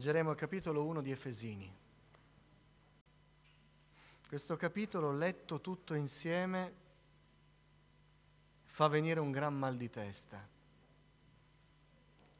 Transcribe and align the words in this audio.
Leggeremo 0.00 0.30
il 0.30 0.36
capitolo 0.38 0.86
1 0.86 1.02
di 1.02 1.10
Efesini. 1.10 1.70
Questo 4.26 4.56
capitolo, 4.56 5.12
letto 5.12 5.60
tutto 5.60 5.92
insieme, 5.92 6.72
fa 8.64 8.88
venire 8.88 9.20
un 9.20 9.30
gran 9.30 9.54
mal 9.54 9.76
di 9.76 9.90
testa, 9.90 10.42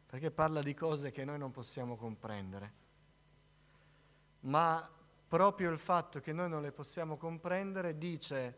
perché 0.06 0.30
parla 0.30 0.62
di 0.62 0.72
cose 0.72 1.10
che 1.10 1.22
noi 1.26 1.36
non 1.36 1.50
possiamo 1.50 1.96
comprendere. 1.96 2.72
Ma 4.40 4.90
proprio 5.28 5.70
il 5.70 5.78
fatto 5.78 6.18
che 6.20 6.32
noi 6.32 6.48
non 6.48 6.62
le 6.62 6.72
possiamo 6.72 7.18
comprendere 7.18 7.98
dice 7.98 8.56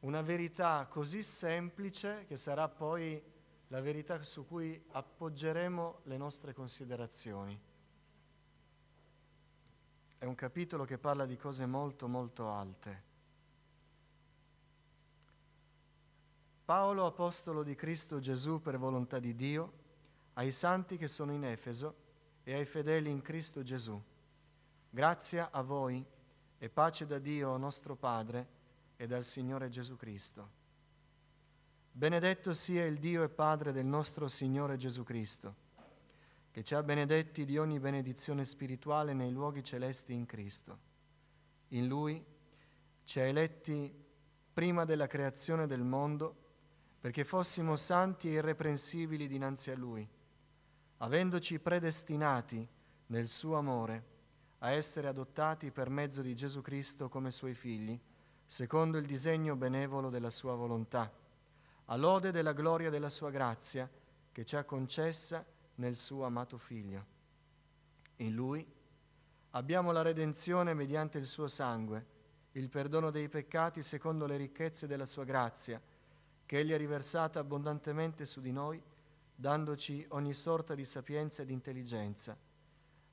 una 0.00 0.22
verità 0.22 0.86
così 0.88 1.24
semplice 1.24 2.24
che 2.28 2.36
sarà 2.36 2.68
poi 2.68 3.20
la 3.66 3.80
verità 3.80 4.22
su 4.22 4.46
cui 4.46 4.80
appoggeremo 4.92 6.02
le 6.04 6.16
nostre 6.16 6.54
considerazioni. 6.54 7.70
È 10.22 10.24
un 10.24 10.36
capitolo 10.36 10.84
che 10.84 10.98
parla 10.98 11.26
di 11.26 11.36
cose 11.36 11.66
molto 11.66 12.06
molto 12.06 12.48
alte. 12.48 13.02
Paolo, 16.64 17.06
apostolo 17.06 17.64
di 17.64 17.74
Cristo 17.74 18.20
Gesù 18.20 18.60
per 18.60 18.78
volontà 18.78 19.18
di 19.18 19.34
Dio, 19.34 19.72
ai 20.34 20.52
santi 20.52 20.96
che 20.96 21.08
sono 21.08 21.32
in 21.32 21.42
Efeso 21.42 21.96
e 22.44 22.54
ai 22.54 22.66
fedeli 22.66 23.10
in 23.10 23.20
Cristo 23.20 23.64
Gesù. 23.64 24.00
Grazia 24.90 25.50
a 25.50 25.60
voi 25.62 26.06
e 26.56 26.68
pace 26.68 27.04
da 27.04 27.18
Dio 27.18 27.56
nostro 27.56 27.96
Padre 27.96 28.46
e 28.96 29.08
dal 29.08 29.24
Signore 29.24 29.70
Gesù 29.70 29.96
Cristo. 29.96 30.50
Benedetto 31.90 32.54
sia 32.54 32.86
il 32.86 32.98
Dio 32.98 33.24
e 33.24 33.28
Padre 33.28 33.72
del 33.72 33.86
nostro 33.86 34.28
Signore 34.28 34.76
Gesù 34.76 35.02
Cristo 35.02 35.61
che 36.52 36.62
ci 36.62 36.74
ha 36.74 36.82
benedetti 36.82 37.46
di 37.46 37.56
ogni 37.56 37.80
benedizione 37.80 38.44
spirituale 38.44 39.14
nei 39.14 39.32
luoghi 39.32 39.64
celesti 39.64 40.12
in 40.12 40.26
Cristo. 40.26 40.78
In 41.68 41.88
Lui 41.88 42.22
ci 43.04 43.18
ha 43.18 43.24
eletti 43.24 43.92
prima 44.52 44.84
della 44.84 45.06
creazione 45.06 45.66
del 45.66 45.82
mondo 45.82 46.36
perché 47.00 47.24
fossimo 47.24 47.76
santi 47.76 48.28
e 48.28 48.32
irreprensibili 48.32 49.26
dinanzi 49.26 49.70
a 49.70 49.76
Lui, 49.76 50.06
avendoci 50.98 51.58
predestinati 51.58 52.68
nel 53.06 53.28
suo 53.28 53.56
amore 53.56 54.10
a 54.58 54.70
essere 54.70 55.08
adottati 55.08 55.70
per 55.70 55.88
mezzo 55.88 56.20
di 56.20 56.34
Gesù 56.34 56.60
Cristo 56.60 57.08
come 57.08 57.30
Suoi 57.30 57.54
figli, 57.54 57.98
secondo 58.44 58.98
il 58.98 59.06
disegno 59.06 59.56
benevolo 59.56 60.10
della 60.10 60.30
Sua 60.30 60.54
volontà, 60.54 61.10
a 61.86 61.96
lode 61.96 62.30
della 62.30 62.52
gloria 62.52 62.90
della 62.90 63.10
Sua 63.10 63.30
grazia 63.30 63.90
che 64.30 64.44
ci 64.44 64.54
ha 64.54 64.64
concessa 64.64 65.44
nel 65.82 65.96
suo 65.96 66.24
amato 66.24 66.58
Figlio. 66.58 67.06
In 68.18 68.36
Lui 68.36 68.64
abbiamo 69.50 69.90
la 69.90 70.02
redenzione 70.02 70.74
mediante 70.74 71.18
il 71.18 71.26
suo 71.26 71.48
sangue, 71.48 72.06
il 72.52 72.68
perdono 72.68 73.10
dei 73.10 73.28
peccati 73.28 73.82
secondo 73.82 74.26
le 74.26 74.36
ricchezze 74.36 74.86
della 74.86 75.06
sua 75.06 75.24
grazia, 75.24 75.82
che 76.46 76.58
Egli 76.58 76.72
ha 76.72 76.76
riversata 76.76 77.40
abbondantemente 77.40 78.26
su 78.26 78.40
di 78.40 78.52
noi, 78.52 78.80
dandoci 79.34 80.06
ogni 80.10 80.34
sorta 80.34 80.76
di 80.76 80.84
sapienza 80.84 81.42
ed 81.42 81.50
intelligenza, 81.50 82.38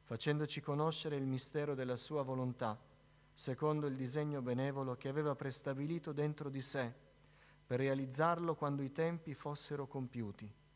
facendoci 0.03 0.61
conoscere 0.61 1.15
il 1.15 1.25
mistero 1.25 1.73
della 1.73 1.95
sua 1.95 2.21
volontà, 2.21 2.79
secondo 3.33 3.87
il 3.87 3.95
disegno 3.95 4.43
benevolo 4.43 4.95
che 4.95 5.09
aveva 5.09 5.33
prestabilito 5.33 6.11
dentro 6.11 6.49
di 6.49 6.61
sé, 6.61 6.93
per 7.65 7.79
realizzarlo 7.79 8.53
quando 8.53 8.83
i 8.83 8.91
tempi 8.91 9.33
fossero 9.33 9.87
compiuti 9.87 10.67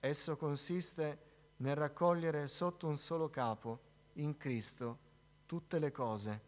Esso 0.00 0.36
consiste 0.36 1.18
nel 1.56 1.76
raccogliere 1.76 2.46
sotto 2.46 2.86
un 2.86 2.96
solo 2.96 3.28
capo, 3.28 3.88
in 4.14 4.38
Cristo, 4.38 4.98
tutte 5.44 5.78
le 5.78 5.92
cose, 5.92 6.40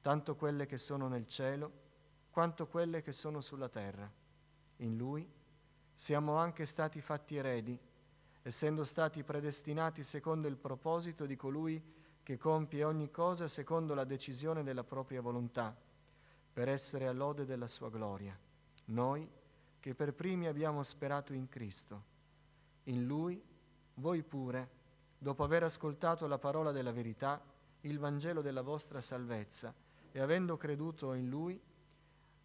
tanto 0.00 0.36
quelle 0.36 0.64
che 0.66 0.78
sono 0.78 1.08
nel 1.08 1.26
cielo 1.26 1.82
quanto 2.30 2.66
quelle 2.66 3.02
che 3.02 3.12
sono 3.12 3.40
sulla 3.40 3.68
terra. 3.68 4.10
In 4.78 4.96
Lui 4.96 5.28
siamo 5.94 6.36
anche 6.36 6.66
stati 6.66 7.00
fatti 7.00 7.36
eredi, 7.36 7.78
essendo 8.42 8.84
stati 8.84 9.22
predestinati 9.22 10.02
secondo 10.02 10.46
il 10.48 10.56
proposito 10.56 11.26
di 11.26 11.36
colui 11.36 11.82
che 12.22 12.36
compie 12.36 12.84
ogni 12.84 13.10
cosa 13.10 13.48
secondo 13.48 13.94
la 13.94 14.04
decisione 14.04 14.62
della 14.62 14.84
propria 14.84 15.20
volontà, 15.20 15.76
per 16.52 16.68
essere 16.68 17.06
all'ode 17.06 17.44
della 17.44 17.68
sua 17.68 17.90
gloria. 17.90 18.38
Noi 18.86 19.28
che 19.80 19.94
per 19.94 20.14
primi 20.14 20.46
abbiamo 20.46 20.82
sperato 20.82 21.32
in 21.32 21.48
Cristo 21.48 22.12
in 22.84 23.06
lui, 23.06 23.42
voi 23.94 24.22
pure, 24.22 24.70
dopo 25.18 25.44
aver 25.44 25.62
ascoltato 25.62 26.26
la 26.26 26.38
parola 26.38 26.70
della 26.70 26.92
verità, 26.92 27.42
il 27.82 27.98
Vangelo 27.98 28.42
della 28.42 28.62
vostra 28.62 29.00
salvezza, 29.00 29.74
e 30.10 30.20
avendo 30.20 30.56
creduto 30.56 31.12
in 31.14 31.28
lui, 31.28 31.60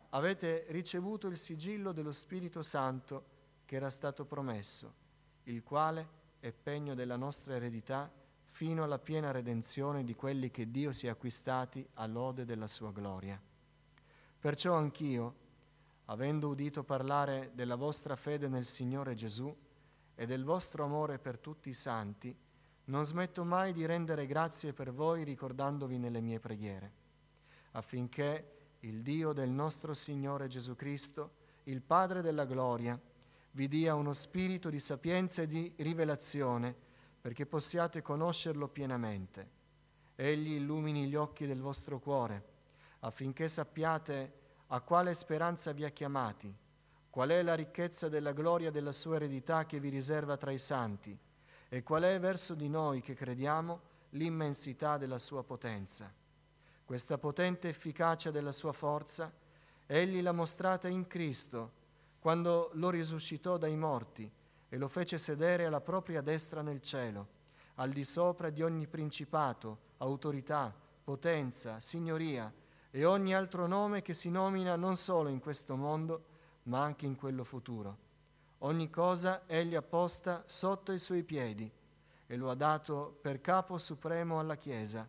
avete 0.09 0.65
ricevuto 0.69 1.27
il 1.27 1.37
sigillo 1.37 1.91
dello 1.91 2.11
Spirito 2.11 2.61
Santo 2.61 3.37
che 3.65 3.75
era 3.75 3.89
stato 3.89 4.25
promesso, 4.25 4.93
il 5.43 5.63
quale 5.63 6.17
è 6.39 6.51
pegno 6.51 6.95
della 6.95 7.17
nostra 7.17 7.55
eredità 7.55 8.11
fino 8.45 8.83
alla 8.83 8.97
piena 8.97 9.31
redenzione 9.31 10.03
di 10.03 10.15
quelli 10.15 10.49
che 10.49 10.71
Dio 10.71 10.91
si 10.91 11.05
è 11.05 11.09
acquistati 11.09 11.87
all'ode 11.95 12.45
della 12.45 12.67
sua 12.67 12.91
gloria. 12.91 13.39
Perciò 14.39 14.73
anch'io, 14.73 15.35
avendo 16.05 16.47
udito 16.47 16.83
parlare 16.83 17.51
della 17.53 17.75
vostra 17.75 18.15
fede 18.15 18.47
nel 18.47 18.65
Signore 18.65 19.13
Gesù, 19.13 19.55
e 20.19 20.25
del 20.25 20.43
vostro 20.43 20.83
amore 20.83 21.17
per 21.17 21.39
tutti 21.39 21.69
i 21.69 21.73
santi, 21.73 22.37
non 22.85 23.05
smetto 23.05 23.45
mai 23.45 23.71
di 23.71 23.85
rendere 23.85 24.25
grazie 24.25 24.73
per 24.73 24.91
voi 24.91 25.23
ricordandovi 25.23 25.97
nelle 25.97 26.19
mie 26.19 26.41
preghiere, 26.41 26.91
affinché 27.71 28.73
il 28.81 29.01
Dio 29.01 29.31
del 29.31 29.49
nostro 29.49 29.93
Signore 29.93 30.49
Gesù 30.49 30.75
Cristo, 30.75 31.35
il 31.63 31.81
Padre 31.81 32.21
della 32.21 32.43
gloria, 32.43 32.99
vi 33.51 33.69
dia 33.69 33.95
uno 33.95 34.11
spirito 34.11 34.69
di 34.69 34.81
sapienza 34.81 35.43
e 35.43 35.47
di 35.47 35.71
rivelazione 35.77 36.75
perché 37.21 37.45
possiate 37.45 38.01
conoscerlo 38.01 38.67
pienamente. 38.67 39.49
Egli 40.15 40.55
illumini 40.55 41.07
gli 41.07 41.15
occhi 41.15 41.45
del 41.45 41.61
vostro 41.61 41.97
cuore, 42.01 42.43
affinché 42.99 43.47
sappiate 43.47 44.33
a 44.67 44.81
quale 44.81 45.13
speranza 45.13 45.71
vi 45.71 45.85
ha 45.85 45.89
chiamati 45.91 46.53
Qual 47.09 47.29
è 47.29 47.41
la 47.41 47.55
ricchezza 47.55 48.07
della 48.07 48.33
gloria 48.33 48.69
della 48.69 48.91
sua 48.91 49.15
eredità 49.15 49.65
che 49.65 49.79
vi 49.79 49.89
riserva 49.89 50.37
tra 50.37 50.51
i 50.51 50.59
santi? 50.59 51.17
E 51.67 51.83
qual 51.83 52.03
è 52.03 52.19
verso 52.19 52.53
di 52.53 52.69
noi 52.69 53.01
che 53.01 53.15
crediamo 53.15 53.81
l'immensità 54.11 54.97
della 54.97 55.17
sua 55.17 55.43
potenza? 55.43 56.13
Questa 56.85 57.17
potente 57.17 57.67
efficacia 57.69 58.29
della 58.29 58.51
sua 58.51 58.73
forza, 58.73 59.31
egli 59.87 60.21
l'ha 60.21 60.31
mostrata 60.31 60.87
in 60.87 61.07
Cristo, 61.07 61.71
quando 62.19 62.69
lo 62.73 62.91
risuscitò 62.91 63.57
dai 63.57 63.75
morti 63.75 64.31
e 64.69 64.77
lo 64.77 64.87
fece 64.87 65.17
sedere 65.17 65.65
alla 65.65 65.81
propria 65.81 66.21
destra 66.21 66.61
nel 66.61 66.81
cielo, 66.81 67.27
al 67.75 67.89
di 67.89 68.03
sopra 68.03 68.51
di 68.51 68.61
ogni 68.61 68.87
principato, 68.87 69.79
autorità, 69.97 70.73
potenza, 71.03 71.79
signoria 71.79 72.53
e 72.91 73.05
ogni 73.05 73.33
altro 73.33 73.65
nome 73.65 74.03
che 74.03 74.13
si 74.13 74.29
nomina 74.29 74.75
non 74.75 74.95
solo 74.95 75.29
in 75.29 75.39
questo 75.39 75.75
mondo, 75.75 76.37
ma 76.69 76.83
anche 76.83 77.05
in 77.05 77.15
quello 77.15 77.43
futuro. 77.43 78.07
Ogni 78.59 78.89
cosa 78.89 79.47
egli 79.47 79.75
ha 79.75 79.81
posta 79.81 80.43
sotto 80.45 80.91
i 80.91 80.99
suoi 80.99 81.23
piedi 81.23 81.69
e 82.25 82.37
lo 82.37 82.49
ha 82.51 82.55
dato 82.55 83.17
per 83.21 83.41
capo 83.41 83.77
supremo 83.77 84.39
alla 84.39 84.55
Chiesa, 84.55 85.07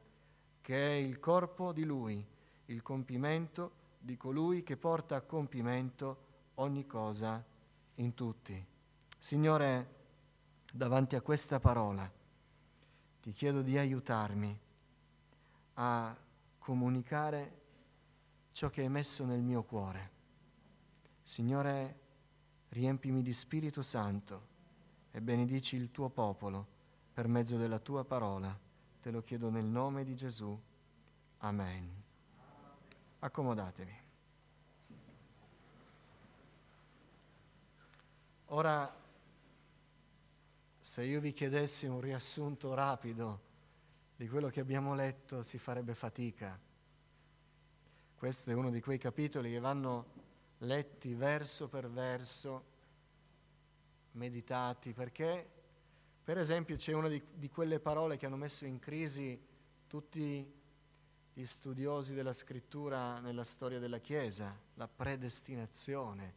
che 0.62 0.88
è 0.88 0.94
il 0.94 1.20
corpo 1.20 1.72
di 1.72 1.84
lui, 1.84 2.24
il 2.66 2.82
compimento 2.82 3.78
di 3.98 4.16
colui 4.16 4.62
che 4.62 4.78
porta 4.78 5.16
a 5.16 5.20
compimento 5.20 6.28
ogni 6.54 6.86
cosa 6.86 7.44
in 7.96 8.14
tutti. 8.14 8.66
Signore, 9.18 9.98
davanti 10.72 11.14
a 11.14 11.20
questa 11.20 11.60
parola 11.60 12.10
ti 13.20 13.32
chiedo 13.32 13.60
di 13.60 13.76
aiutarmi 13.76 14.58
a 15.74 16.16
comunicare 16.58 17.58
ciò 18.52 18.70
che 18.70 18.80
hai 18.80 18.88
messo 18.88 19.26
nel 19.26 19.42
mio 19.42 19.62
cuore 19.62 20.18
Signore, 21.22 22.00
riempimi 22.70 23.22
di 23.22 23.32
Spirito 23.32 23.82
Santo 23.82 24.48
e 25.10 25.20
benedici 25.20 25.76
il 25.76 25.90
tuo 25.90 26.08
popolo 26.08 26.66
per 27.12 27.28
mezzo 27.28 27.56
della 27.56 27.78
tua 27.78 28.04
parola. 28.04 28.56
Te 29.00 29.10
lo 29.10 29.22
chiedo 29.22 29.50
nel 29.50 29.64
nome 29.64 30.04
di 30.04 30.14
Gesù. 30.14 30.58
Amen. 31.38 32.02
Accomodatevi. 33.20 33.98
Ora, 38.52 38.92
se 40.80 41.04
io 41.04 41.20
vi 41.20 41.32
chiedessi 41.32 41.86
un 41.86 42.00
riassunto 42.00 42.74
rapido 42.74 43.48
di 44.16 44.28
quello 44.28 44.48
che 44.48 44.60
abbiamo 44.60 44.94
letto, 44.94 45.42
si 45.42 45.56
farebbe 45.56 45.94
fatica. 45.94 46.58
Questo 48.16 48.50
è 48.50 48.54
uno 48.54 48.70
di 48.70 48.80
quei 48.80 48.98
capitoli 48.98 49.50
che 49.50 49.60
vanno 49.60 50.18
letti 50.60 51.14
verso 51.14 51.68
per 51.68 51.88
verso, 51.90 52.64
meditati, 54.12 54.92
perché? 54.92 55.48
Per 56.22 56.38
esempio 56.38 56.76
c'è 56.76 56.92
una 56.92 57.08
di, 57.08 57.22
di 57.34 57.48
quelle 57.48 57.80
parole 57.80 58.16
che 58.16 58.26
hanno 58.26 58.36
messo 58.36 58.64
in 58.64 58.78
crisi 58.78 59.40
tutti 59.86 60.58
gli 61.32 61.46
studiosi 61.46 62.14
della 62.14 62.32
scrittura 62.32 63.20
nella 63.20 63.44
storia 63.44 63.78
della 63.78 63.98
Chiesa, 63.98 64.56
la 64.74 64.88
predestinazione, 64.88 66.34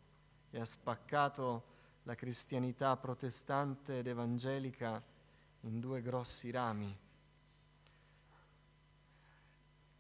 e 0.50 0.60
ha 0.60 0.66
spaccato 0.66 1.72
la 2.04 2.16
cristianità 2.16 2.96
protestante 2.98 4.00
ed 4.00 4.08
evangelica 4.08 5.02
in 5.62 5.80
due 5.80 6.02
grossi 6.02 6.52
rami. 6.52 6.98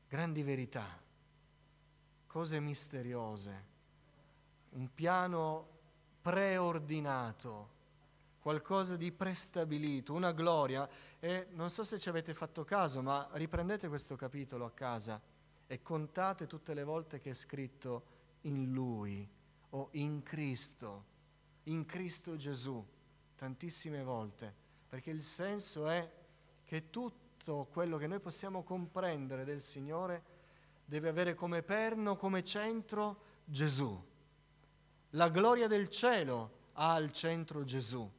Grandi 0.08 0.44
verità, 0.44 1.02
cose 2.28 2.60
misteriose, 2.60 3.72
un 4.74 4.94
piano 4.94 5.68
preordinato, 6.22 7.72
qualcosa 8.40 8.96
di 8.96 9.12
prestabilito, 9.12 10.14
una 10.14 10.31
gloria. 10.31 10.88
E 11.20 11.48
non 11.52 11.70
so 11.70 11.84
se 11.84 11.98
ci 11.98 12.10
avete 12.10 12.34
fatto 12.34 12.64
caso, 12.64 13.02
ma 13.02 13.28
riprendete 13.34 13.88
questo 13.88 14.16
capitolo 14.16 14.66
a 14.66 14.72
casa 14.72 15.20
e 15.66 15.81
contate 15.81 16.48
tutte 16.48 16.74
le 16.74 16.84
volte 16.84 17.20
che 17.20 17.31
è 17.31 17.34
scritto 17.34 18.06
in 18.42 18.72
Lui 18.72 19.28
o 19.70 19.90
in 19.94 20.22
Cristo 20.22 21.12
in 21.64 21.86
Cristo 21.86 22.36
Gesù, 22.36 22.86
tantissime 23.36 24.04
volte, 24.04 24.54
perché 24.90 25.12
il 25.12 25.24
senso 25.24 25.88
è 25.88 26.10
che 26.66 26.90
tutto 26.90 27.68
quello 27.72 27.98
che 27.98 28.08
noi 28.08 28.20
possiamo 28.20 28.64
comprendere 28.64 29.46
del 29.46 29.62
Signore 29.62 30.31
deve 30.86 31.10
avere 31.10 31.34
come 31.36 31.62
perno, 31.62 32.16
come 32.16 32.44
centro 32.44 33.22
Gesù. 33.46 34.12
La 35.15 35.30
gloria 35.30 35.68
del 35.68 35.89
cielo 35.89 36.69
ha 36.74 36.94
al 36.94 37.12
centro 37.12 37.63
Gesù. 37.63 38.10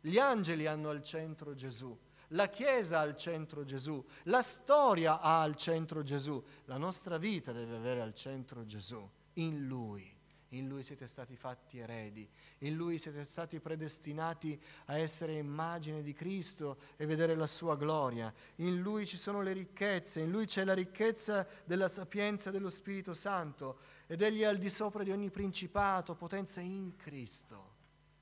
Gli 0.00 0.18
angeli 0.18 0.66
hanno 0.66 0.88
al 0.88 1.02
centro 1.02 1.54
Gesù. 1.54 1.96
La 2.32 2.48
Chiesa 2.48 2.98
ha 2.98 3.02
al 3.02 3.16
centro 3.16 3.64
Gesù. 3.64 4.04
La 4.24 4.42
storia 4.42 5.20
ha 5.20 5.42
al 5.42 5.54
centro 5.54 6.02
Gesù. 6.02 6.42
La 6.64 6.76
nostra 6.76 7.18
vita 7.18 7.52
deve 7.52 7.76
avere 7.76 8.00
al 8.00 8.14
centro 8.14 8.64
Gesù. 8.64 9.08
In 9.34 9.66
Lui. 9.66 10.16
In 10.52 10.66
Lui 10.66 10.82
siete 10.82 11.06
stati 11.06 11.36
fatti 11.36 11.78
eredi, 11.78 12.26
in 12.60 12.74
Lui 12.74 12.98
siete 12.98 13.22
stati 13.24 13.60
predestinati 13.60 14.58
a 14.86 14.96
essere 14.96 15.34
immagine 15.34 16.02
di 16.02 16.14
Cristo 16.14 16.78
e 16.96 17.04
vedere 17.04 17.34
la 17.34 17.46
sua 17.46 17.76
gloria. 17.76 18.32
In 18.56 18.80
Lui 18.80 19.06
ci 19.06 19.18
sono 19.18 19.42
le 19.42 19.52
ricchezze, 19.52 20.20
in 20.20 20.30
Lui 20.30 20.46
c'è 20.46 20.64
la 20.64 20.72
ricchezza 20.72 21.46
della 21.66 21.86
sapienza 21.86 22.50
dello 22.50 22.70
Spirito 22.70 23.12
Santo 23.12 23.78
ed 24.10 24.22
Egli 24.22 24.40
è 24.40 24.46
al 24.46 24.56
di 24.56 24.70
sopra 24.70 25.02
di 25.02 25.10
ogni 25.10 25.30
principato, 25.30 26.14
potenza 26.14 26.62
in 26.62 26.96
Cristo. 26.96 27.76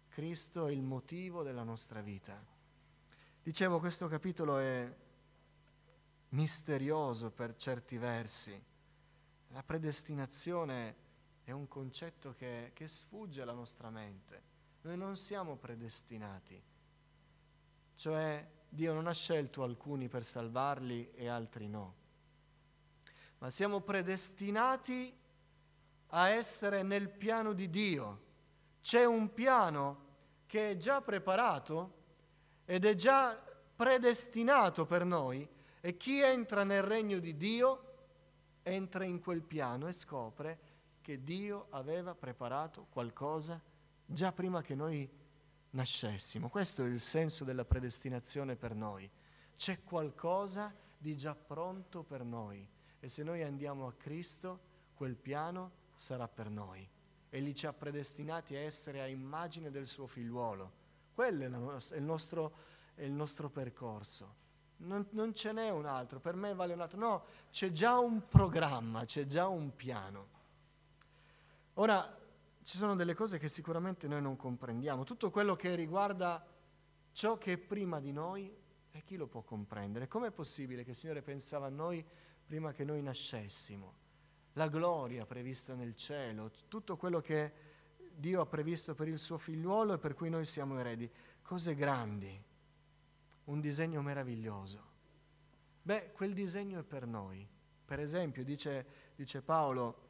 Cristo 0.09 0.67
è 0.67 0.73
il 0.73 0.83
motivo 0.83 1.45
della 1.45 1.63
nostra 1.63 2.01
vita. 2.01 2.45
Dicevo, 3.41 3.79
questo 3.79 4.09
capitolo 4.09 4.59
è 4.59 4.93
misterioso 6.31 7.31
per 7.31 7.55
certi 7.55 7.99
versi. 7.99 8.61
La 9.51 9.63
predestinazione 9.63 10.97
è 11.45 11.53
un 11.53 11.69
concetto 11.69 12.35
che, 12.35 12.73
che 12.75 12.89
sfugge 12.89 13.43
alla 13.43 13.53
nostra 13.53 13.89
mente. 13.89 14.43
Noi 14.81 14.97
non 14.97 15.17
siamo 15.17 15.55
predestinati, 15.55 16.61
cioè 17.95 18.45
Dio 18.69 18.93
non 18.93 19.07
ha 19.07 19.13
scelto 19.13 19.63
alcuni 19.63 20.09
per 20.09 20.25
salvarli 20.25 21.13
e 21.15 21.29
altri 21.29 21.69
no, 21.69 21.95
ma 23.39 23.51
siamo 23.51 23.81
predestinati 23.81 25.25
a 26.09 26.29
essere 26.29 26.83
nel 26.83 27.09
piano 27.09 27.53
di 27.53 27.69
Dio. 27.69 28.25
C'è 28.83 29.05
un 29.05 29.33
piano 29.33 30.05
che 30.47 30.71
è 30.71 30.77
già 30.77 31.01
preparato 31.01 31.95
ed 32.65 32.85
è 32.85 32.95
già 32.95 33.37
predestinato 33.75 34.87
per 34.87 35.05
noi 35.05 35.49
e 35.81 35.97
chi 35.97 36.21
entra 36.21 36.65
nel 36.65 36.83
regno 36.83 37.19
di 37.19 37.37
Dio 37.37 37.83
entra 38.63 39.05
in 39.05 39.21
quel 39.21 39.43
piano 39.43 39.87
e 39.87 39.93
scopre 39.93 40.59
che 41.01 41.23
Dio 41.23 41.67
aveva 41.71 42.15
preparato 42.15 42.87
qualcosa 42.91 43.63
già 44.05 44.33
prima 44.33 44.63
che 44.63 44.75
noi 44.75 45.09
nascessimo. 45.71 46.49
Questo 46.49 46.85
è 46.85 46.89
il 46.89 47.01
senso 47.01 47.45
della 47.45 47.65
predestinazione 47.65 48.57
per 48.57 48.75
noi. 48.75 49.09
C'è 49.57 49.83
qualcosa 49.85 50.75
di 50.97 51.17
già 51.17 51.35
pronto 51.35 52.03
per 52.03 52.25
noi 52.25 52.67
e 52.99 53.09
se 53.09 53.23
noi 53.23 53.43
andiamo 53.43 53.87
a 53.87 53.93
Cristo, 53.93 54.61
quel 54.95 55.15
piano 55.15 55.85
sarà 55.97 56.29
per 56.29 56.51
noi. 56.51 56.87
Egli 57.31 57.53
ci 57.55 57.67
ha 57.67 57.73
predestinati 57.73 58.55
a 58.55 58.61
essere 58.61 59.01
a 59.01 59.07
immagine 59.07 59.71
del 59.71 59.87
suo 59.87 60.07
figliuolo. 60.07 60.85
Quello 61.15 61.43
è, 61.43 61.47
il 61.97 62.03
nostro, 62.03 62.53
è 62.95 63.03
il 63.03 63.13
nostro 63.13 63.49
percorso. 63.49 64.45
Non, 64.79 65.07
non, 65.11 65.35
ce 65.35 65.53
n'è 65.53 65.71
un 65.71 65.87
altro, 65.87 66.21
per 66.21 66.35
me 66.37 66.55
vale 66.55 66.75
un 66.75 66.83
altro. 66.83 66.99
No, 66.99 67.25
c'è 67.51 67.73
già 67.73 67.99
un 67.99 68.29
programma, 68.29 69.05
c'è 69.05 69.27
già 69.27 69.49
un 69.49 69.75
piano. 69.75 70.35
Ora, 71.75 72.17
ci 72.63 72.77
sono 72.77 72.95
delle 72.95 73.15
cose 73.15 73.39
che 73.39 73.49
sicuramente 73.49 74.07
noi 74.07 74.21
non 74.21 74.37
comprendiamo. 74.37 75.05
Tutto 75.05 75.31
quello 75.31 75.57
che 75.57 75.75
riguarda 75.75 76.45
ciò 77.13 77.39
che 77.39 77.55
è 77.55 77.59
prima 77.59 78.01
di 78.01 78.13
noi, 78.13 78.55
e 78.91 79.03
chi 79.03 79.17
lo 79.17 79.27
può 79.27 79.43
comprendere? 79.43 80.09
Com'è 80.09 80.31
possibile 80.31 80.85
che 80.85 80.91
il 80.91 80.97
Signore 80.97 81.23
pensava 81.23 81.67
a 81.67 81.71
noi 81.71 82.05
prima 82.45 82.73
che 82.73 82.85
noi 82.85 83.03
nascessimo? 83.03 84.05
La 84.57 84.69
gloria 84.69 85.27
prevista 85.27 85.75
nel 85.75 85.95
cielo, 85.95 86.51
tutto 86.69 86.97
quello 86.97 87.21
che 87.21 87.53
Dio 88.15 88.41
ha 88.41 88.47
previsto 88.47 88.95
per 88.95 89.07
il 89.07 89.19
suo 89.19 89.37
figliuolo 89.37 89.95
e 89.95 89.99
per 89.99 90.15
cui 90.15 90.31
noi 90.31 90.47
siamo 90.47 90.79
eredi. 90.79 91.11
Cose 91.43 91.75
grandi, 91.75 92.43
un 93.45 93.61
disegno 93.61 94.01
meraviglioso. 94.01 94.95
Beh, 95.83 96.11
quel 96.13 96.33
disegno 96.33 96.81
è 96.81 96.83
per 96.83 97.07
noi. 97.07 97.47
Per 97.85 98.01
esempio, 98.01 98.45
dice, 98.45 98.87
dice 99.15 99.43
Paolo, 99.43 100.05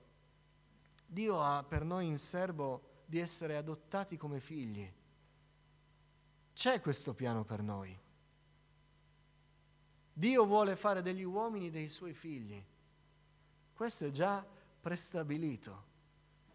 Dio 1.04 1.42
ha 1.42 1.64
per 1.64 1.82
noi 1.82 2.06
in 2.06 2.16
serbo 2.16 3.02
di 3.04 3.18
essere 3.18 3.56
adottati 3.56 4.16
come 4.16 4.38
figli. 4.38 4.88
C'è 6.54 6.80
questo 6.80 7.14
piano 7.14 7.44
per 7.44 7.62
noi. 7.62 7.98
Dio 10.12 10.46
vuole 10.46 10.76
fare 10.76 11.02
degli 11.02 11.24
uomini 11.24 11.68
dei 11.68 11.88
suoi 11.88 12.14
figli. 12.14 12.64
Questo 13.76 14.06
è 14.06 14.10
già 14.10 14.44
prestabilito. 14.80 15.84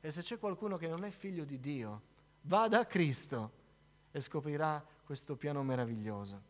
E 0.01 0.11
se 0.11 0.21
c'è 0.21 0.37
qualcuno 0.37 0.75
che 0.75 0.89
non 0.89 1.05
è 1.05 1.11
figlio 1.11 1.45
di 1.45 1.61
Dio, 1.61 2.01
va 2.41 2.67
da 2.67 2.85
Cristo 2.85 3.51
e 4.11 4.19
scoprirà 4.19 4.83
questo 5.05 5.37
piano 5.37 5.63
meraviglioso. 5.63 6.49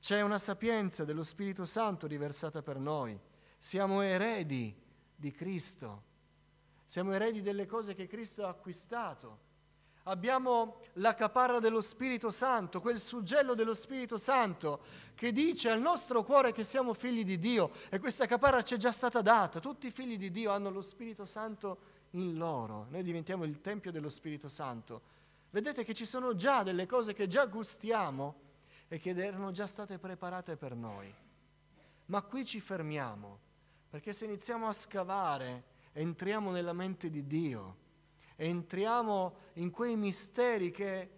C'è 0.00 0.22
una 0.22 0.38
sapienza 0.38 1.04
dello 1.04 1.22
Spirito 1.22 1.66
Santo 1.66 2.06
riversata 2.06 2.62
per 2.62 2.78
noi. 2.78 3.18
Siamo 3.58 4.00
eredi 4.00 4.74
di 5.14 5.30
Cristo 5.32 6.12
siamo 6.86 7.12
eredi 7.12 7.42
delle 7.42 7.66
cose 7.66 7.94
che 7.94 8.06
Cristo 8.06 8.44
ha 8.46 8.50
acquistato. 8.50 9.43
Abbiamo 10.06 10.80
la 10.94 11.14
caparra 11.14 11.60
dello 11.60 11.80
Spirito 11.80 12.30
Santo, 12.30 12.82
quel 12.82 13.00
suggello 13.00 13.54
dello 13.54 13.72
Spirito 13.72 14.18
Santo 14.18 14.80
che 15.14 15.32
dice 15.32 15.70
al 15.70 15.80
nostro 15.80 16.22
cuore 16.24 16.52
che 16.52 16.62
siamo 16.62 16.92
figli 16.92 17.24
di 17.24 17.38
Dio 17.38 17.70
e 17.88 17.98
questa 17.98 18.26
caparra 18.26 18.62
ci 18.62 18.74
è 18.74 18.76
già 18.76 18.92
stata 18.92 19.22
data. 19.22 19.60
Tutti 19.60 19.86
i 19.86 19.90
figli 19.90 20.18
di 20.18 20.30
Dio 20.30 20.52
hanno 20.52 20.68
lo 20.68 20.82
Spirito 20.82 21.24
Santo 21.24 21.78
in 22.10 22.36
loro. 22.36 22.86
Noi 22.90 23.02
diventiamo 23.02 23.44
il 23.44 23.62
Tempio 23.62 23.90
dello 23.90 24.10
Spirito 24.10 24.46
Santo. 24.46 25.00
Vedete 25.48 25.84
che 25.84 25.94
ci 25.94 26.04
sono 26.04 26.34
già 26.34 26.62
delle 26.62 26.84
cose 26.84 27.14
che 27.14 27.26
già 27.26 27.46
gustiamo 27.46 28.34
e 28.88 28.98
che 28.98 29.10
erano 29.10 29.52
già 29.52 29.66
state 29.66 29.98
preparate 29.98 30.56
per 30.56 30.74
noi. 30.74 31.12
Ma 32.06 32.20
qui 32.20 32.44
ci 32.44 32.60
fermiamo, 32.60 33.38
perché 33.88 34.12
se 34.12 34.26
iniziamo 34.26 34.68
a 34.68 34.72
scavare 34.74 35.64
entriamo 35.92 36.50
nella 36.50 36.74
mente 36.74 37.08
di 37.08 37.26
Dio, 37.26 37.76
entriamo 38.36 39.36
in 39.54 39.70
quei 39.70 39.96
misteri 39.96 40.70
che 40.70 41.00
eh, 41.00 41.10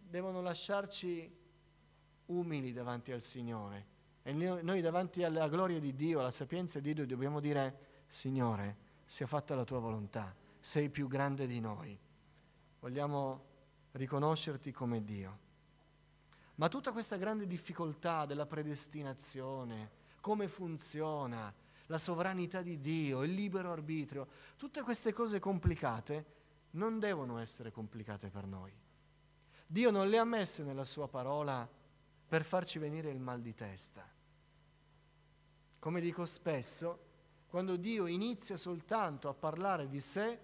devono 0.00 0.40
lasciarci 0.40 1.32
umili 2.26 2.72
davanti 2.72 3.12
al 3.12 3.20
Signore. 3.20 3.92
E 4.22 4.32
noi 4.32 4.80
davanti 4.80 5.22
alla 5.22 5.48
gloria 5.48 5.78
di 5.78 5.94
Dio, 5.94 6.20
alla 6.20 6.30
sapienza 6.30 6.80
di 6.80 6.94
Dio, 6.94 7.06
dobbiamo 7.06 7.40
dire, 7.40 8.04
Signore, 8.06 8.76
sia 9.04 9.26
fatta 9.26 9.54
la 9.54 9.64
tua 9.64 9.80
volontà, 9.80 10.34
sei 10.60 10.88
più 10.88 11.08
grande 11.08 11.46
di 11.46 11.60
noi. 11.60 11.98
Vogliamo 12.80 13.44
riconoscerti 13.92 14.72
come 14.72 15.04
Dio. 15.04 15.38
Ma 16.56 16.68
tutta 16.68 16.92
questa 16.92 17.16
grande 17.16 17.46
difficoltà 17.46 18.24
della 18.24 18.46
predestinazione, 18.46 19.90
come 20.20 20.48
funziona, 20.48 21.52
la 21.86 21.98
sovranità 21.98 22.62
di 22.62 22.80
Dio, 22.80 23.22
il 23.22 23.32
libero 23.32 23.72
arbitrio, 23.72 24.26
tutte 24.56 24.82
queste 24.82 25.12
cose 25.12 25.38
complicate 25.38 26.32
non 26.72 26.98
devono 26.98 27.38
essere 27.38 27.70
complicate 27.70 28.30
per 28.30 28.46
noi. 28.46 28.72
Dio 29.66 29.90
non 29.90 30.08
le 30.08 30.18
ha 30.18 30.24
messe 30.24 30.62
nella 30.62 30.84
sua 30.84 31.08
parola 31.08 31.68
per 32.26 32.44
farci 32.44 32.78
venire 32.78 33.10
il 33.10 33.20
mal 33.20 33.40
di 33.40 33.54
testa. 33.54 34.08
Come 35.78 36.00
dico 36.00 36.26
spesso, 36.26 36.98
quando 37.48 37.76
Dio 37.76 38.06
inizia 38.06 38.56
soltanto 38.56 39.28
a 39.28 39.34
parlare 39.34 39.88
di 39.88 40.00
sé, 40.00 40.38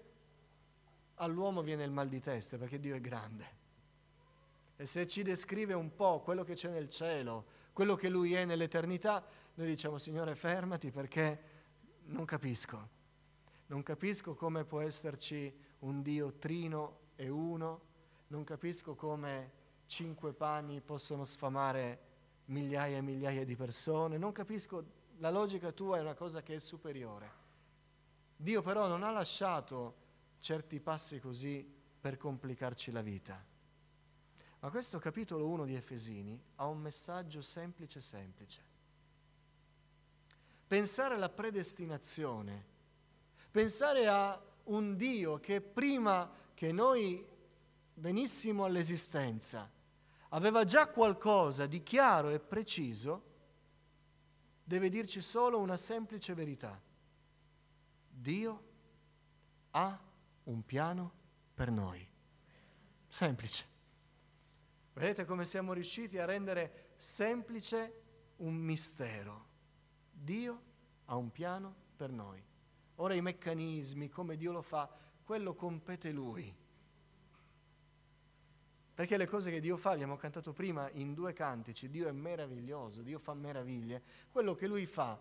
all'uomo 1.15 1.61
viene 1.61 1.83
il 1.83 1.91
mal 1.91 2.07
di 2.07 2.19
testa 2.19 2.57
perché 2.57 2.79
Dio 2.79 2.95
è 2.95 3.01
grande. 3.01 3.59
E 4.75 4.85
se 4.85 5.07
ci 5.07 5.21
descrive 5.21 5.73
un 5.73 5.95
po' 5.95 6.21
quello 6.21 6.43
che 6.43 6.53
c'è 6.53 6.69
nel 6.69 6.89
cielo, 6.89 7.45
quello 7.73 7.95
che 7.95 8.09
Lui 8.09 8.33
è 8.33 8.45
nell'eternità, 8.45 9.23
noi 9.55 9.67
diciamo 9.67 9.97
Signore 9.97 10.35
fermati 10.35 10.91
perché 10.91 11.43
non 12.05 12.25
capisco. 12.25 12.99
Non 13.67 13.83
capisco 13.83 14.33
come 14.33 14.65
può 14.65 14.81
esserci 14.81 15.53
un 15.79 16.01
Dio 16.01 16.33
trino 16.33 16.99
e 17.15 17.29
uno, 17.29 17.81
non 18.27 18.43
capisco 18.43 18.95
come 18.95 19.59
cinque 19.85 20.33
pani 20.33 20.81
possono 20.81 21.23
sfamare 21.23 22.09
migliaia 22.45 22.97
e 22.97 23.01
migliaia 23.01 23.45
di 23.45 23.55
persone, 23.55 24.17
non 24.17 24.31
capisco, 24.31 24.83
la 25.17 25.29
logica 25.29 25.71
tua 25.71 25.97
è 25.97 26.01
una 26.01 26.13
cosa 26.13 26.41
che 26.41 26.55
è 26.55 26.59
superiore. 26.59 27.39
Dio 28.35 28.61
però 28.61 28.87
non 28.87 29.03
ha 29.03 29.11
lasciato 29.11 29.95
certi 30.39 30.79
passi 30.79 31.19
così 31.19 31.79
per 31.99 32.17
complicarci 32.17 32.91
la 32.91 33.01
vita. 33.01 33.43
Ma 34.59 34.69
questo 34.69 34.99
capitolo 34.99 35.47
1 35.47 35.65
di 35.65 35.75
Efesini 35.75 36.41
ha 36.55 36.67
un 36.67 36.79
messaggio 36.79 37.41
semplice 37.41 38.01
semplice. 38.01 38.70
Pensare 40.71 41.15
alla 41.15 41.27
predestinazione, 41.27 42.65
pensare 43.51 44.07
a 44.07 44.41
un 44.63 44.95
Dio 44.95 45.37
che 45.37 45.59
prima 45.59 46.31
che 46.53 46.71
noi 46.71 47.27
venissimo 47.95 48.63
all'esistenza 48.63 49.69
aveva 50.29 50.63
già 50.63 50.87
qualcosa 50.87 51.65
di 51.65 51.83
chiaro 51.83 52.29
e 52.29 52.39
preciso, 52.39 53.23
deve 54.63 54.87
dirci 54.87 55.19
solo 55.21 55.59
una 55.59 55.75
semplice 55.75 56.33
verità. 56.33 56.81
Dio 58.07 58.63
ha 59.71 59.99
un 60.43 60.63
piano 60.63 61.11
per 61.53 61.69
noi. 61.69 62.07
Semplice. 63.09 63.65
Vedete 64.93 65.25
come 65.25 65.43
siamo 65.43 65.73
riusciti 65.73 66.17
a 66.17 66.23
rendere 66.23 66.93
semplice 66.95 68.03
un 68.37 68.55
mistero. 68.55 69.49
Dio 70.23 70.61
ha 71.05 71.15
un 71.15 71.31
piano 71.31 71.73
per 71.95 72.11
noi. 72.11 72.41
Ora 72.95 73.13
i 73.13 73.21
meccanismi, 73.21 74.09
come 74.09 74.37
Dio 74.37 74.51
lo 74.51 74.61
fa, 74.61 74.89
quello 75.23 75.53
compete 75.53 76.11
Lui. 76.11 76.55
Perché 78.93 79.17
le 79.17 79.25
cose 79.25 79.49
che 79.49 79.59
Dio 79.59 79.77
fa, 79.77 79.91
abbiamo 79.91 80.17
cantato 80.17 80.53
prima 80.53 80.89
in 80.91 81.13
due 81.13 81.33
cantici, 81.33 81.89
Dio 81.89 82.07
è 82.07 82.11
meraviglioso, 82.11 83.01
Dio 83.01 83.17
fa 83.17 83.33
meraviglie, 83.33 84.03
quello 84.31 84.53
che 84.53 84.67
Lui 84.67 84.85
fa 84.85 85.19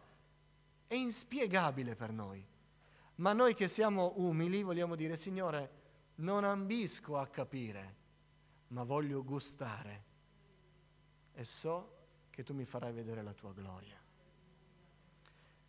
è 0.87 0.95
inspiegabile 0.95 1.95
per 1.95 2.13
noi. 2.13 2.47
Ma 3.17 3.33
noi 3.33 3.55
che 3.55 3.69
siamo 3.69 4.15
umili 4.17 4.63
vogliamo 4.63 4.97
dire, 4.97 5.17
Signore, 5.17 5.79
non 6.17 6.45
ambisco 6.45 7.17
a 7.17 7.27
capire, 7.27 7.97
ma 8.69 8.83
voglio 8.83 9.25
gustare 9.25 10.09
e 11.33 11.45
so 11.45 11.97
che 12.29 12.43
tu 12.43 12.55
mi 12.55 12.65
farai 12.65 12.93
vedere 12.93 13.23
la 13.23 13.33
tua 13.33 13.53
gloria. 13.53 14.00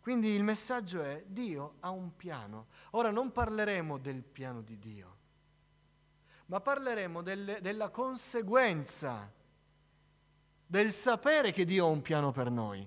Quindi 0.02 0.30
il 0.30 0.42
messaggio 0.42 1.00
è 1.00 1.22
Dio 1.28 1.76
ha 1.78 1.90
un 1.90 2.16
piano. 2.16 2.66
Ora 2.90 3.12
non 3.12 3.30
parleremo 3.30 3.98
del 3.98 4.24
piano 4.24 4.60
di 4.60 4.76
Dio, 4.76 5.16
ma 6.46 6.60
parleremo 6.60 7.22
delle, 7.22 7.60
della 7.60 7.88
conseguenza 7.88 9.32
del 10.66 10.90
sapere 10.90 11.52
che 11.52 11.64
Dio 11.64 11.86
ha 11.86 11.88
un 11.88 12.02
piano 12.02 12.32
per 12.32 12.50
noi. 12.50 12.84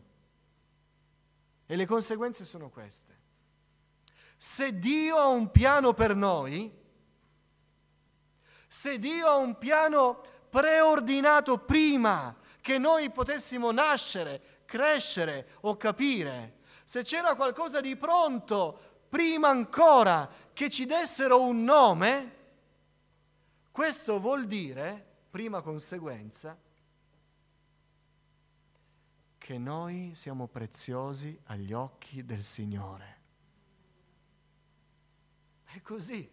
E 1.65 1.75
le 1.77 1.85
conseguenze 1.85 2.43
sono 2.43 2.69
queste. 2.69 3.17
Se 4.35 4.77
Dio 4.77 5.15
ha 5.15 5.27
un 5.27 5.49
piano 5.51 5.93
per 5.93 6.17
noi, 6.17 6.69
se 8.67 8.99
Dio 8.99 9.25
ha 9.25 9.35
un 9.35 9.57
piano 9.57 10.21
preordinato 10.49 11.59
prima 11.59 12.35
che 12.59 12.77
noi 12.77 13.09
potessimo 13.09 13.71
nascere, 13.71 14.63
crescere 14.65 15.51
o 15.61 15.77
capire, 15.77 16.54
se 16.85 17.01
c'era 17.01 17.33
qualcosa 17.35 17.81
di 17.81 17.95
pronto 17.95 19.07
prima 19.09 19.49
ancora 19.49 20.29
che 20.53 20.69
ci 20.69 20.85
dessero 20.85 21.41
un 21.41 21.63
nome, 21.63 22.33
questo 23.71 24.19
vuol 24.19 24.45
dire, 24.45 25.03
prima 25.31 25.61
conseguenza, 25.61 26.57
che 29.37 29.57
noi 29.57 30.11
siamo 30.15 30.47
preziosi 30.47 31.39
agli 31.45 31.73
occhi 31.73 32.23
del 32.23 32.43
Signore. 32.43 33.21
È 35.65 35.81
così. 35.81 36.29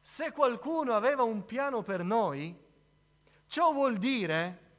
Se 0.00 0.32
qualcuno 0.32 0.94
aveva 0.94 1.22
un 1.22 1.44
piano 1.44 1.82
per 1.82 2.02
noi, 2.02 2.56
ciò 3.46 3.72
vuol 3.72 3.98
dire 3.98 4.70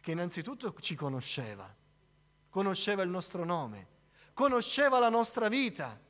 che 0.00 0.12
innanzitutto 0.12 0.74
ci 0.74 0.94
conosceva, 0.94 1.75
conosceva 2.56 3.02
il 3.02 3.10
nostro 3.10 3.44
nome, 3.44 3.86
conosceva 4.32 4.98
la 4.98 5.10
nostra 5.10 5.46
vita, 5.46 6.00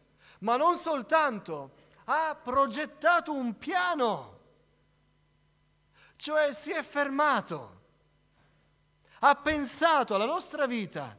ma 0.40 0.56
non 0.56 0.76
soltanto, 0.76 1.72
ha 2.04 2.38
progettato 2.40 3.32
un 3.32 3.58
piano, 3.58 4.38
cioè 6.14 6.52
si 6.52 6.70
è 6.70 6.84
fermato, 6.84 7.80
ha 9.18 9.34
pensato 9.34 10.14
alla 10.14 10.24
nostra 10.24 10.66
vita, 10.66 11.18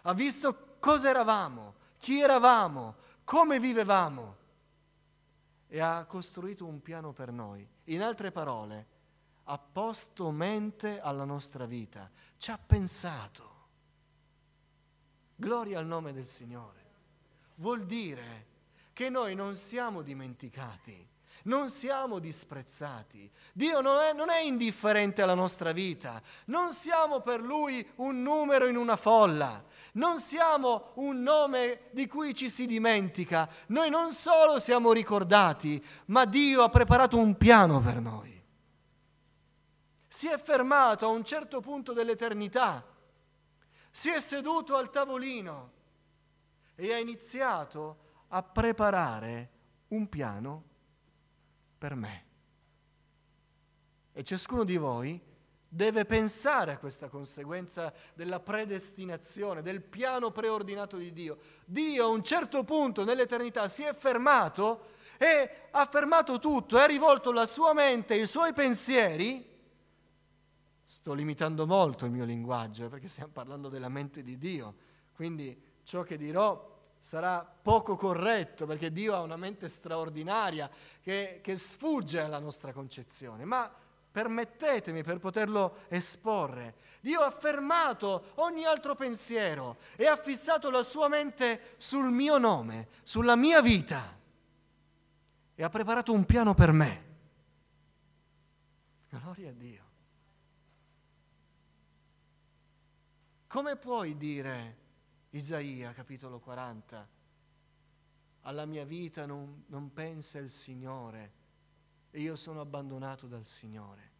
ha 0.00 0.14
visto 0.14 0.76
cosa 0.80 1.10
eravamo, 1.10 1.74
chi 1.98 2.18
eravamo, 2.18 2.94
come 3.22 3.60
vivevamo 3.60 4.36
e 5.66 5.78
ha 5.78 6.06
costruito 6.06 6.64
un 6.64 6.80
piano 6.80 7.12
per 7.12 7.30
noi. 7.30 7.68
In 7.84 8.00
altre 8.00 8.32
parole, 8.32 8.86
ha 9.44 9.58
posto 9.58 10.30
mente 10.30 11.00
alla 11.02 11.24
nostra 11.24 11.66
vita, 11.66 12.10
ci 12.38 12.50
ha 12.50 12.56
pensato. 12.56 13.55
Gloria 15.36 15.78
al 15.78 15.86
nome 15.86 16.12
del 16.12 16.26
Signore. 16.26 16.84
Vuol 17.56 17.84
dire 17.84 18.46
che 18.92 19.10
noi 19.10 19.34
non 19.34 19.54
siamo 19.54 20.00
dimenticati, 20.00 21.06
non 21.44 21.68
siamo 21.68 22.18
disprezzati. 22.18 23.30
Dio 23.52 23.80
non 23.80 24.00
è, 24.00 24.12
non 24.14 24.30
è, 24.30 24.40
indifferente 24.40 25.20
alla 25.20 25.34
nostra 25.34 25.72
vita, 25.72 26.20
non 26.46 26.72
siamo 26.72 27.20
per 27.20 27.40
Lui 27.42 27.86
un 27.96 28.22
numero 28.22 28.66
in 28.66 28.76
una 28.76 28.96
folla, 28.96 29.62
non 29.92 30.18
siamo 30.18 30.92
un 30.94 31.22
nome 31.22 31.88
di 31.90 32.06
cui 32.06 32.34
ci 32.34 32.48
si 32.48 32.66
dimentica. 32.66 33.48
Noi 33.68 33.90
non 33.90 34.10
solo 34.10 34.58
siamo 34.58 34.92
ricordati, 34.92 35.84
ma 36.06 36.24
Dio 36.24 36.62
ha 36.62 36.68
preparato 36.70 37.18
un 37.18 37.36
piano 37.36 37.80
per 37.80 38.00
noi. 38.00 38.42
Si 40.08 40.28
è 40.28 40.38
fermato 40.38 41.04
a 41.04 41.10
un 41.10 41.24
certo 41.24 41.60
punto 41.60 41.92
dell'eternità, 41.92 42.84
si 43.96 44.10
è 44.10 44.20
seduto 44.20 44.76
al 44.76 44.90
tavolino 44.90 45.72
e 46.74 46.92
ha 46.92 46.98
iniziato 46.98 47.96
a 48.28 48.42
preparare 48.42 49.50
un 49.88 50.06
piano 50.10 50.64
per 51.78 51.94
me. 51.94 52.24
E 54.12 54.22
ciascuno 54.22 54.64
di 54.64 54.76
voi 54.76 55.18
deve 55.66 56.04
pensare 56.04 56.72
a 56.72 56.78
questa 56.78 57.08
conseguenza 57.08 57.90
della 58.12 58.38
predestinazione, 58.38 59.62
del 59.62 59.80
piano 59.80 60.30
preordinato 60.30 60.98
di 60.98 61.14
Dio. 61.14 61.38
Dio 61.64 62.04
a 62.04 62.08
un 62.08 62.22
certo 62.22 62.64
punto 62.64 63.02
nell'eternità 63.02 63.66
si 63.66 63.82
è 63.82 63.94
fermato 63.94 64.88
e 65.16 65.68
ha 65.70 65.86
fermato 65.86 66.38
tutto, 66.38 66.76
ha 66.76 66.84
rivolto 66.84 67.32
la 67.32 67.46
sua 67.46 67.72
mente, 67.72 68.14
i 68.14 68.26
suoi 68.26 68.52
pensieri. 68.52 69.55
Sto 70.88 71.14
limitando 71.14 71.66
molto 71.66 72.04
il 72.04 72.12
mio 72.12 72.24
linguaggio 72.24 72.84
eh, 72.84 72.88
perché 72.88 73.08
stiamo 73.08 73.32
parlando 73.32 73.68
della 73.68 73.88
mente 73.88 74.22
di 74.22 74.38
Dio, 74.38 74.72
quindi 75.16 75.60
ciò 75.82 76.04
che 76.04 76.16
dirò 76.16 76.74
sarà 77.00 77.44
poco 77.44 77.96
corretto 77.96 78.66
perché 78.66 78.92
Dio 78.92 79.12
ha 79.16 79.20
una 79.20 79.34
mente 79.34 79.68
straordinaria 79.68 80.70
che, 81.00 81.40
che 81.42 81.56
sfugge 81.56 82.20
alla 82.20 82.38
nostra 82.38 82.72
concezione, 82.72 83.44
ma 83.44 83.68
permettetemi 84.12 85.02
per 85.02 85.18
poterlo 85.18 85.78
esporre. 85.88 86.76
Dio 87.00 87.20
ha 87.22 87.32
fermato 87.32 88.26
ogni 88.36 88.64
altro 88.64 88.94
pensiero 88.94 89.78
e 89.96 90.06
ha 90.06 90.16
fissato 90.16 90.70
la 90.70 90.84
sua 90.84 91.08
mente 91.08 91.74
sul 91.78 92.12
mio 92.12 92.38
nome, 92.38 92.86
sulla 93.02 93.34
mia 93.34 93.60
vita 93.60 94.16
e 95.52 95.64
ha 95.64 95.68
preparato 95.68 96.12
un 96.12 96.24
piano 96.24 96.54
per 96.54 96.70
me. 96.70 97.04
Gloria 99.08 99.50
a 99.50 99.52
Dio. 99.52 99.85
Come 103.46 103.76
puoi 103.76 104.16
dire, 104.16 104.76
Isaia 105.30 105.92
capitolo 105.92 106.40
40, 106.40 107.08
alla 108.42 108.66
mia 108.66 108.84
vita 108.84 109.26
non, 109.26 109.64
non 109.68 109.92
pensa 109.92 110.38
il 110.38 110.50
Signore? 110.50 111.44
e 112.16 112.20
io 112.20 112.34
sono 112.34 112.62
abbandonato 112.62 113.26
dal 113.26 113.46
Signore. 113.46 114.14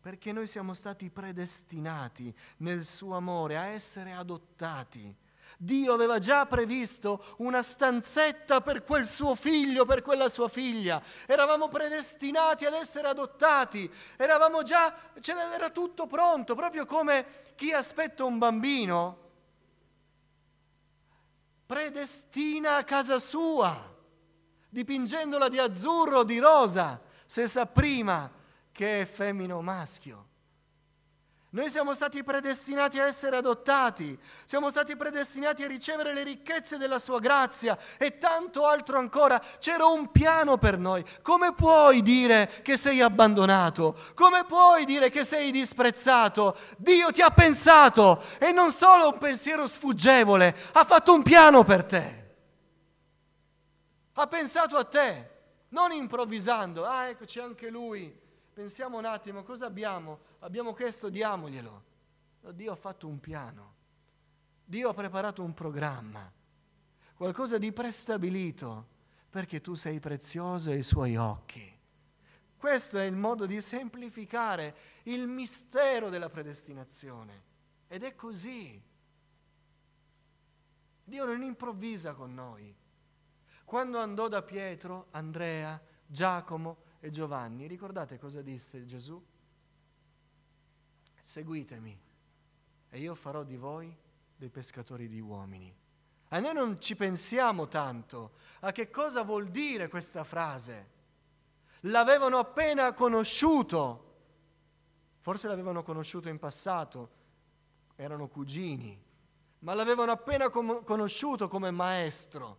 Perché 0.00 0.32
noi 0.32 0.46
siamo 0.46 0.74
stati 0.74 1.08
predestinati 1.08 2.32
nel 2.58 2.84
suo 2.84 3.16
amore 3.16 3.56
a 3.56 3.64
essere 3.64 4.12
adottati, 4.12 5.16
Dio 5.58 5.92
aveva 5.92 6.18
già 6.18 6.46
previsto 6.46 7.24
una 7.38 7.62
stanzetta 7.62 8.60
per 8.60 8.82
quel 8.82 9.06
suo 9.06 9.34
figlio, 9.34 9.84
per 9.84 10.02
quella 10.02 10.28
sua 10.28 10.48
figlia. 10.48 11.02
Eravamo 11.26 11.68
predestinati 11.68 12.64
ad 12.64 12.74
essere 12.74 13.08
adottati, 13.08 13.90
eravamo 14.16 14.62
già, 14.62 14.94
era 15.22 15.70
tutto 15.70 16.06
pronto, 16.06 16.54
proprio 16.54 16.84
come 16.84 17.52
chi 17.54 17.72
aspetta 17.72 18.24
un 18.24 18.38
bambino 18.38 19.24
predestina 21.66 22.76
a 22.76 22.84
casa 22.84 23.18
sua, 23.18 23.94
dipingendola 24.68 25.48
di 25.48 25.58
azzurro 25.58 26.18
o 26.18 26.24
di 26.24 26.38
rosa, 26.38 27.00
se 27.26 27.48
sa 27.48 27.66
prima 27.66 28.30
che 28.70 29.00
è 29.00 29.04
femmina 29.06 29.56
o 29.56 29.62
maschio. 29.62 30.28
Noi 31.56 31.70
siamo 31.70 31.94
stati 31.94 32.22
predestinati 32.22 32.98
a 33.00 33.06
essere 33.06 33.34
adottati, 33.36 34.18
siamo 34.44 34.68
stati 34.68 34.94
predestinati 34.94 35.62
a 35.62 35.66
ricevere 35.66 36.12
le 36.12 36.22
ricchezze 36.22 36.76
della 36.76 36.98
sua 36.98 37.18
grazia 37.18 37.78
e 37.96 38.18
tanto 38.18 38.66
altro 38.66 38.98
ancora. 38.98 39.42
C'era 39.58 39.86
un 39.86 40.12
piano 40.12 40.58
per 40.58 40.76
noi. 40.76 41.02
Come 41.22 41.54
puoi 41.54 42.02
dire 42.02 42.60
che 42.62 42.76
sei 42.76 43.00
abbandonato? 43.00 43.98
Come 44.12 44.44
puoi 44.44 44.84
dire 44.84 45.08
che 45.08 45.24
sei 45.24 45.50
disprezzato? 45.50 46.58
Dio 46.76 47.10
ti 47.10 47.22
ha 47.22 47.30
pensato 47.30 48.22
e 48.38 48.52
non 48.52 48.70
solo 48.70 49.12
un 49.12 49.18
pensiero 49.18 49.66
sfuggevole, 49.66 50.54
ha 50.72 50.84
fatto 50.84 51.14
un 51.14 51.22
piano 51.22 51.64
per 51.64 51.84
te. 51.84 52.34
Ha 54.12 54.26
pensato 54.26 54.76
a 54.76 54.84
te, 54.84 55.30
non 55.70 55.90
improvvisando. 55.90 56.84
Ah, 56.84 57.06
eccoci 57.06 57.38
anche 57.38 57.70
lui 57.70 58.24
pensiamo 58.56 58.96
un 58.96 59.04
attimo, 59.04 59.42
cosa 59.42 59.66
abbiamo? 59.66 60.20
Abbiamo 60.38 60.72
questo, 60.72 61.10
diamoglielo. 61.10 61.84
Dio 62.54 62.72
ha 62.72 62.76
fatto 62.76 63.06
un 63.06 63.20
piano, 63.20 63.74
Dio 64.64 64.88
ha 64.88 64.94
preparato 64.94 65.42
un 65.42 65.52
programma, 65.52 66.32
qualcosa 67.16 67.58
di 67.58 67.70
prestabilito, 67.70 68.86
perché 69.28 69.60
tu 69.60 69.74
sei 69.74 70.00
prezioso 70.00 70.70
ai 70.70 70.82
suoi 70.82 71.16
occhi. 71.16 71.70
Questo 72.56 72.96
è 72.96 73.04
il 73.04 73.14
modo 73.14 73.44
di 73.44 73.60
semplificare 73.60 74.74
il 75.02 75.26
mistero 75.26 76.08
della 76.08 76.30
predestinazione. 76.30 77.42
Ed 77.88 78.04
è 78.04 78.14
così. 78.14 78.82
Dio 81.04 81.24
non 81.26 81.42
improvvisa 81.42 82.14
con 82.14 82.32
noi. 82.32 82.74
Quando 83.66 83.98
andò 83.98 84.28
da 84.28 84.42
Pietro, 84.42 85.08
Andrea, 85.10 85.78
Giacomo, 86.06 86.84
e 87.06 87.10
Giovanni, 87.10 87.68
ricordate 87.68 88.18
cosa 88.18 88.42
disse 88.42 88.84
Gesù? 88.84 89.24
Seguitemi 91.20 91.96
e 92.88 92.98
io 92.98 93.14
farò 93.14 93.44
di 93.44 93.56
voi 93.56 93.96
dei 94.34 94.50
pescatori 94.50 95.06
di 95.06 95.20
uomini. 95.20 95.72
A 96.30 96.40
noi 96.40 96.52
non 96.52 96.80
ci 96.80 96.96
pensiamo 96.96 97.68
tanto 97.68 98.32
a 98.60 98.72
che 98.72 98.90
cosa 98.90 99.22
vuol 99.22 99.46
dire 99.50 99.86
questa 99.86 100.24
frase. 100.24 100.94
L'avevano 101.82 102.38
appena 102.38 102.92
conosciuto, 102.92 104.14
forse 105.20 105.46
l'avevano 105.46 105.84
conosciuto 105.84 106.28
in 106.28 106.40
passato, 106.40 107.10
erano 107.94 108.26
cugini, 108.26 109.00
ma 109.60 109.74
l'avevano 109.74 110.10
appena 110.10 110.50
com- 110.50 110.82
conosciuto 110.82 111.46
come 111.46 111.70
maestro, 111.70 112.58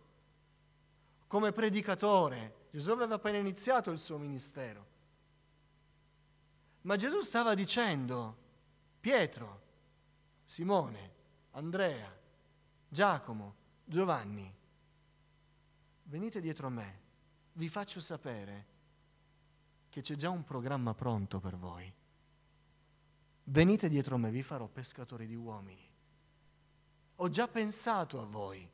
come 1.26 1.52
predicatore, 1.52 2.57
Gesù 2.78 2.92
aveva 2.92 3.16
appena 3.16 3.38
iniziato 3.38 3.90
il 3.90 3.98
suo 3.98 4.18
ministero. 4.18 4.86
Ma 6.82 6.94
Gesù 6.94 7.22
stava 7.22 7.54
dicendo, 7.54 8.36
Pietro, 9.00 9.62
Simone, 10.44 11.12
Andrea, 11.50 12.16
Giacomo, 12.86 13.56
Giovanni, 13.84 14.54
venite 16.04 16.40
dietro 16.40 16.68
a 16.68 16.70
me, 16.70 17.00
vi 17.54 17.68
faccio 17.68 17.98
sapere 17.98 18.66
che 19.88 20.00
c'è 20.00 20.14
già 20.14 20.30
un 20.30 20.44
programma 20.44 20.94
pronto 20.94 21.40
per 21.40 21.56
voi. 21.56 21.92
Venite 23.42 23.88
dietro 23.88 24.14
a 24.14 24.18
me, 24.18 24.30
vi 24.30 24.44
farò 24.44 24.68
pescatori 24.68 25.26
di 25.26 25.34
uomini. 25.34 25.90
Ho 27.16 27.28
già 27.28 27.48
pensato 27.48 28.20
a 28.20 28.24
voi. 28.24 28.70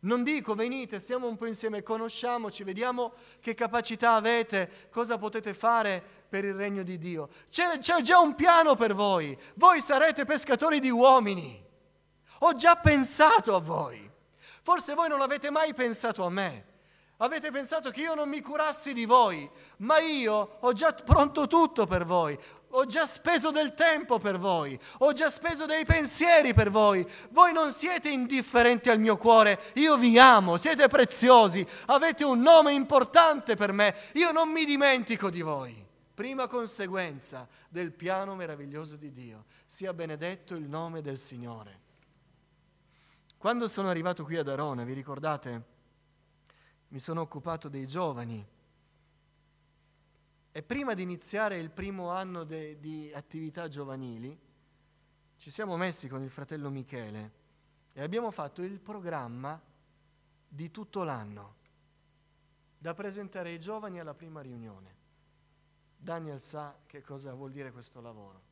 Non 0.00 0.22
dico 0.22 0.54
venite, 0.54 1.00
stiamo 1.00 1.26
un 1.26 1.36
po' 1.36 1.46
insieme, 1.46 1.82
conosciamoci, 1.82 2.62
vediamo 2.62 3.14
che 3.40 3.54
capacità 3.54 4.12
avete, 4.14 4.88
cosa 4.90 5.18
potete 5.18 5.54
fare 5.54 6.02
per 6.28 6.44
il 6.44 6.54
regno 6.54 6.84
di 6.84 6.98
Dio. 6.98 7.28
C'è, 7.50 7.78
c'è, 7.78 8.00
già 8.00 8.20
un 8.20 8.36
piano 8.36 8.76
per 8.76 8.94
voi, 8.94 9.36
voi 9.56 9.80
sarete 9.80 10.24
pescatori 10.24 10.78
di 10.78 10.90
uomini. 10.90 11.66
Ho 12.40 12.54
già 12.54 12.76
pensato 12.76 13.56
a 13.56 13.60
voi. 13.60 14.08
Forse 14.62 14.94
voi 14.94 15.08
non 15.08 15.20
avete 15.20 15.50
mai 15.50 15.74
pensato 15.74 16.24
a 16.24 16.30
me. 16.30 16.66
Avete 17.20 17.50
pensato 17.50 17.90
che 17.90 18.00
io 18.00 18.14
non 18.14 18.28
mi 18.28 18.40
curassi 18.40 18.92
di 18.92 19.04
voi, 19.04 19.48
ma 19.78 19.98
io 19.98 20.58
ho 20.60 20.72
già 20.72 20.92
pronto 20.92 21.46
tutto 21.46 21.86
per 21.86 22.04
voi 22.04 22.38
ho 22.70 22.86
già 22.86 23.06
speso 23.06 23.50
del 23.50 23.74
tempo 23.74 24.18
per 24.18 24.38
voi, 24.38 24.78
ho 24.98 25.12
già 25.12 25.30
speso 25.30 25.66
dei 25.66 25.84
pensieri 25.84 26.52
per 26.52 26.70
voi. 26.70 27.06
Voi 27.30 27.52
non 27.52 27.70
siete 27.70 28.10
indifferenti 28.10 28.90
al 28.90 29.00
mio 29.00 29.16
cuore, 29.16 29.60
io 29.74 29.96
vi 29.96 30.18
amo, 30.18 30.56
siete 30.56 30.88
preziosi, 30.88 31.66
avete 31.86 32.24
un 32.24 32.40
nome 32.40 32.72
importante 32.72 33.54
per 33.56 33.72
me, 33.72 33.94
io 34.14 34.32
non 34.32 34.50
mi 34.50 34.64
dimentico 34.64 35.30
di 35.30 35.40
voi. 35.40 35.86
Prima 36.12 36.48
conseguenza 36.48 37.46
del 37.68 37.92
piano 37.92 38.34
meraviglioso 38.34 38.96
di 38.96 39.12
Dio, 39.12 39.44
sia 39.66 39.94
benedetto 39.94 40.54
il 40.54 40.68
nome 40.68 41.00
del 41.00 41.16
Signore. 41.16 41.86
Quando 43.38 43.68
sono 43.68 43.88
arrivato 43.88 44.24
qui 44.24 44.36
ad 44.36 44.48
Arona, 44.48 44.82
vi 44.82 44.94
ricordate, 44.94 45.76
mi 46.88 46.98
sono 46.98 47.20
occupato 47.20 47.68
dei 47.68 47.86
giovani 47.86 48.46
e 50.50 50.62
prima 50.62 50.94
di 50.94 51.02
iniziare 51.02 51.58
il 51.58 51.70
primo 51.70 52.10
anno 52.10 52.44
de, 52.44 52.80
di 52.80 53.12
attività 53.14 53.68
giovanili, 53.68 54.36
ci 55.36 55.50
siamo 55.50 55.76
messi 55.76 56.08
con 56.08 56.22
il 56.22 56.30
fratello 56.30 56.70
Michele 56.70 57.32
e 57.92 58.02
abbiamo 58.02 58.30
fatto 58.30 58.62
il 58.62 58.80
programma 58.80 59.60
di 60.48 60.70
tutto 60.70 61.04
l'anno 61.04 61.56
da 62.78 62.94
presentare 62.94 63.50
ai 63.50 63.60
giovani 63.60 64.00
alla 64.00 64.14
prima 64.14 64.40
riunione. 64.40 64.96
Daniel 65.96 66.40
sa 66.40 66.76
che 66.86 67.02
cosa 67.02 67.34
vuol 67.34 67.52
dire 67.52 67.70
questo 67.70 68.00
lavoro. 68.00 68.42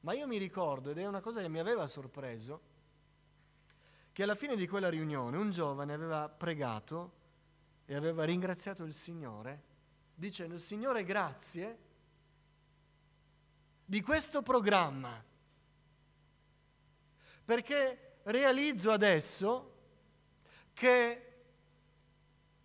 Ma 0.00 0.12
io 0.12 0.26
mi 0.26 0.38
ricordo, 0.38 0.90
ed 0.90 0.98
è 0.98 1.06
una 1.06 1.20
cosa 1.20 1.40
che 1.40 1.48
mi 1.48 1.58
aveva 1.58 1.86
sorpreso, 1.86 2.60
che 4.12 4.22
alla 4.22 4.34
fine 4.34 4.56
di 4.56 4.66
quella 4.66 4.88
riunione 4.88 5.36
un 5.36 5.50
giovane 5.50 5.92
aveva 5.92 6.28
pregato 6.28 7.17
e 7.90 7.94
aveva 7.94 8.24
ringraziato 8.24 8.84
il 8.84 8.92
Signore 8.92 9.62
dicendo 10.14 10.58
Signore 10.58 11.04
grazie 11.04 11.78
di 13.82 14.02
questo 14.02 14.42
programma, 14.42 15.24
perché 17.46 18.18
realizzo 18.24 18.90
adesso 18.90 19.76
che 20.74 21.44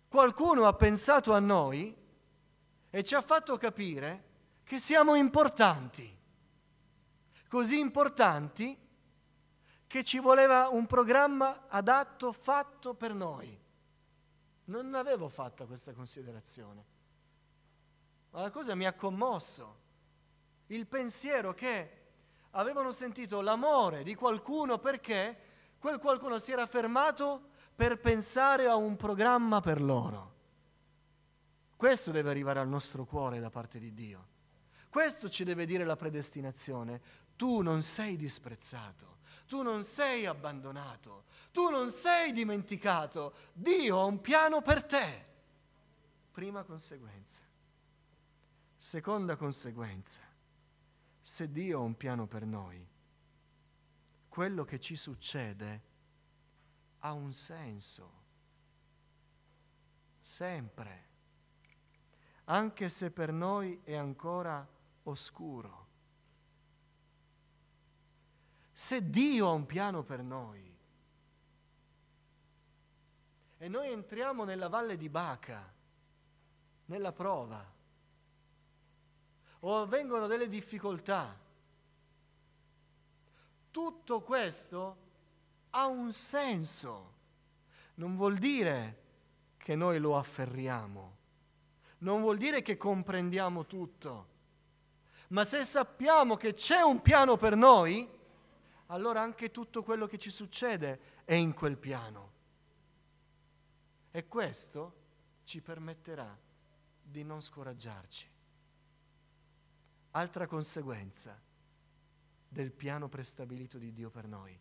qualcuno 0.08 0.66
ha 0.66 0.74
pensato 0.74 1.32
a 1.32 1.38
noi 1.38 1.96
e 2.90 3.02
ci 3.02 3.14
ha 3.14 3.22
fatto 3.22 3.56
capire 3.56 4.24
che 4.62 4.78
siamo 4.78 5.14
importanti, 5.14 6.14
così 7.48 7.78
importanti 7.78 8.78
che 9.86 10.04
ci 10.04 10.18
voleva 10.18 10.68
un 10.68 10.84
programma 10.84 11.66
adatto 11.68 12.30
fatto 12.30 12.92
per 12.92 13.14
noi. 13.14 13.63
Non 14.66 14.94
avevo 14.94 15.28
fatto 15.28 15.66
questa 15.66 15.92
considerazione. 15.92 16.84
Ma 18.30 18.40
la 18.40 18.50
cosa 18.50 18.74
mi 18.74 18.86
ha 18.86 18.92
commosso. 18.92 19.82
Il 20.66 20.86
pensiero 20.86 21.52
che 21.52 22.02
avevano 22.52 22.92
sentito 22.92 23.40
l'amore 23.40 24.02
di 24.02 24.14
qualcuno 24.14 24.78
perché 24.78 25.38
quel 25.78 25.98
qualcuno 25.98 26.38
si 26.38 26.52
era 26.52 26.66
fermato 26.66 27.50
per 27.74 27.98
pensare 27.98 28.66
a 28.66 28.76
un 28.76 28.96
programma 28.96 29.60
per 29.60 29.80
loro. 29.80 30.32
Questo 31.76 32.10
deve 32.10 32.30
arrivare 32.30 32.60
al 32.60 32.68
nostro 32.68 33.04
cuore 33.04 33.40
da 33.40 33.50
parte 33.50 33.78
di 33.78 33.92
Dio. 33.92 34.28
Questo 34.88 35.28
ci 35.28 35.44
deve 35.44 35.66
dire 35.66 35.84
la 35.84 35.96
predestinazione. 35.96 37.00
Tu 37.36 37.60
non 37.62 37.82
sei 37.82 38.16
disprezzato, 38.16 39.18
tu 39.46 39.62
non 39.62 39.82
sei 39.82 40.24
abbandonato, 40.24 41.24
tu 41.54 41.70
non 41.70 41.88
sei 41.88 42.32
dimenticato. 42.32 43.32
Dio 43.52 44.00
ha 44.00 44.04
un 44.06 44.20
piano 44.20 44.60
per 44.60 44.82
te. 44.82 45.24
Prima 46.32 46.64
conseguenza. 46.64 47.42
Seconda 48.76 49.36
conseguenza, 49.36 50.20
se 51.20 51.52
Dio 51.52 51.78
ha 51.78 51.82
un 51.82 51.96
piano 51.96 52.26
per 52.26 52.44
noi, 52.44 52.84
quello 54.28 54.64
che 54.64 54.80
ci 54.80 54.96
succede 54.96 55.82
ha 56.98 57.12
un 57.12 57.32
senso, 57.32 58.12
sempre, 60.20 61.08
anche 62.46 62.88
se 62.88 63.12
per 63.12 63.32
noi 63.32 63.80
è 63.84 63.94
ancora 63.94 64.66
oscuro. 65.04 65.86
Se 68.72 69.08
Dio 69.08 69.46
ha 69.46 69.52
un 69.52 69.66
piano 69.66 70.02
per 70.02 70.20
noi 70.20 70.73
e 73.64 73.68
noi 73.68 73.90
entriamo 73.90 74.44
nella 74.44 74.68
valle 74.68 74.98
di 74.98 75.08
Baca, 75.08 75.72
nella 76.84 77.12
prova, 77.12 77.64
o 79.60 79.80
avvengono 79.80 80.26
delle 80.26 80.48
difficoltà, 80.50 81.34
tutto 83.70 84.20
questo 84.20 84.96
ha 85.70 85.86
un 85.86 86.12
senso. 86.12 87.12
Non 87.94 88.16
vuol 88.16 88.36
dire 88.36 89.00
che 89.56 89.74
noi 89.74 89.98
lo 89.98 90.18
afferriamo, 90.18 91.16
non 92.00 92.20
vuol 92.20 92.36
dire 92.36 92.60
che 92.60 92.76
comprendiamo 92.76 93.64
tutto, 93.64 94.26
ma 95.28 95.42
se 95.42 95.64
sappiamo 95.64 96.36
che 96.36 96.52
c'è 96.52 96.82
un 96.82 97.00
piano 97.00 97.38
per 97.38 97.56
noi, 97.56 98.06
allora 98.88 99.22
anche 99.22 99.50
tutto 99.50 99.82
quello 99.82 100.06
che 100.06 100.18
ci 100.18 100.28
succede 100.28 101.22
è 101.24 101.32
in 101.32 101.54
quel 101.54 101.78
piano. 101.78 102.33
E 104.16 104.28
questo 104.28 105.02
ci 105.42 105.60
permetterà 105.60 106.38
di 107.02 107.24
non 107.24 107.42
scoraggiarci. 107.42 108.30
Altra 110.12 110.46
conseguenza 110.46 111.36
del 112.48 112.70
piano 112.70 113.08
prestabilito 113.08 113.76
di 113.76 113.92
Dio 113.92 114.10
per 114.10 114.28
noi. 114.28 114.56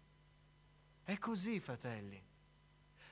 È 1.04 1.18
così, 1.20 1.60
fratelli. 1.60 2.20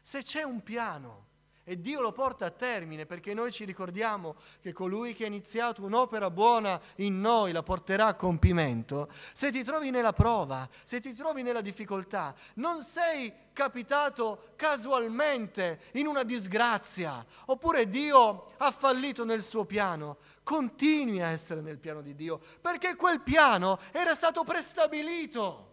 Se 0.01 0.23
c'è 0.23 0.41
un 0.41 0.63
piano 0.63 1.27
e 1.71 1.79
Dio 1.79 2.01
lo 2.01 2.11
porta 2.11 2.47
a 2.47 2.49
termine 2.49 3.05
perché 3.05 3.33
noi 3.33 3.49
ci 3.49 3.63
ricordiamo 3.63 4.35
che 4.59 4.73
colui 4.73 5.13
che 5.13 5.23
ha 5.23 5.27
iniziato 5.27 5.81
un'opera 5.83 6.29
buona 6.29 6.77
in 6.95 7.21
noi 7.21 7.53
la 7.53 7.63
porterà 7.63 8.07
a 8.07 8.15
compimento, 8.15 9.07
se 9.31 9.51
ti 9.51 9.63
trovi 9.63 9.89
nella 9.89 10.11
prova, 10.11 10.67
se 10.83 10.99
ti 10.99 11.13
trovi 11.13 11.43
nella 11.43 11.61
difficoltà, 11.61 12.35
non 12.55 12.81
sei 12.81 13.31
capitato 13.53 14.49
casualmente 14.57 15.83
in 15.93 16.07
una 16.07 16.23
disgrazia, 16.23 17.25
oppure 17.45 17.87
Dio 17.87 18.51
ha 18.57 18.71
fallito 18.71 19.23
nel 19.23 19.41
suo 19.41 19.63
piano, 19.63 20.17
continui 20.43 21.21
a 21.21 21.27
essere 21.27 21.61
nel 21.61 21.79
piano 21.79 22.01
di 22.01 22.15
Dio, 22.15 22.41
perché 22.59 22.97
quel 22.97 23.21
piano 23.21 23.79
era 23.93 24.13
stato 24.13 24.43
prestabilito. 24.43 25.70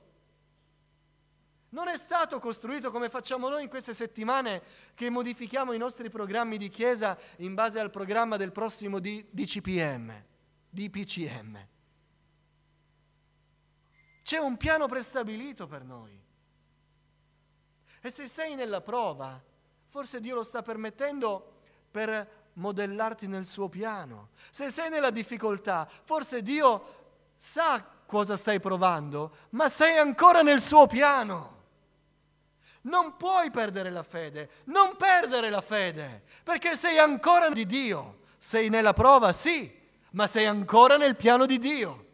Non 1.71 1.89
è 1.89 1.99
stato 1.99 2.39
costruito 2.39 2.91
come 2.91 3.11
facciamo 3.11 3.49
noi 3.51 3.65
in 3.65 3.69
queste 3.69 3.93
settimane 3.93 4.63
che 4.95 5.11
modifichiamo 5.11 5.73
i 5.73 5.79
nostri 5.79 6.09
programmi 6.09 6.57
di 6.57 6.71
chiesa 6.71 7.19
in 7.39 7.55
base 7.55 7.79
al 7.79 7.91
programma 7.91 8.39
del 8.39 8.53
prossimo 8.53 8.99
DCPM, 9.01 10.25
DPCM. 10.71 11.67
C'è 14.23 14.39
un 14.39 14.57
piano 14.57 14.87
prestabilito 14.87 15.67
per 15.67 15.85
noi. 15.85 16.19
E 18.01 18.11
se 18.11 18.29
sei 18.29 18.55
nella 18.55 18.81
prova, 18.81 19.43
forse 19.89 20.21
Dio 20.21 20.37
lo 20.37 20.45
sta 20.45 20.63
permettendo 20.63 21.57
per 21.91 22.51
modellarti 22.55 23.27
nel 23.27 23.45
suo 23.45 23.69
piano. 23.69 24.31
Se 24.51 24.71
sei 24.71 24.89
nella 24.89 25.11
difficoltà, 25.11 25.87
forse 26.05 26.43
Dio 26.43 26.97
sa 27.37 27.85
cosa 28.07 28.37
stai 28.37 28.59
provando, 28.59 29.37
ma 29.51 29.69
sei 29.69 29.99
ancora 29.99 30.41
nel 30.41 30.61
suo 30.61 30.87
piano. 30.87 31.57
Non 32.83 33.17
puoi 33.17 33.51
perdere 33.51 33.91
la 33.91 34.03
fede, 34.03 34.51
non 34.65 34.97
perdere 34.97 35.51
la 35.51 35.61
fede, 35.61 36.23
perché 36.43 36.77
sei 36.77 36.99
ancora 36.99 37.51
di 37.51 37.67
Dio. 37.67 38.21
Sei 38.39 38.69
nella 38.69 38.93
prova, 38.93 39.33
sì, 39.33 39.73
ma 40.13 40.27
sei 40.27 40.47
ancora 40.47 40.97
nel 40.97 41.17
piano 41.17 41.45
di 41.45 41.59
Dio. 41.59 42.07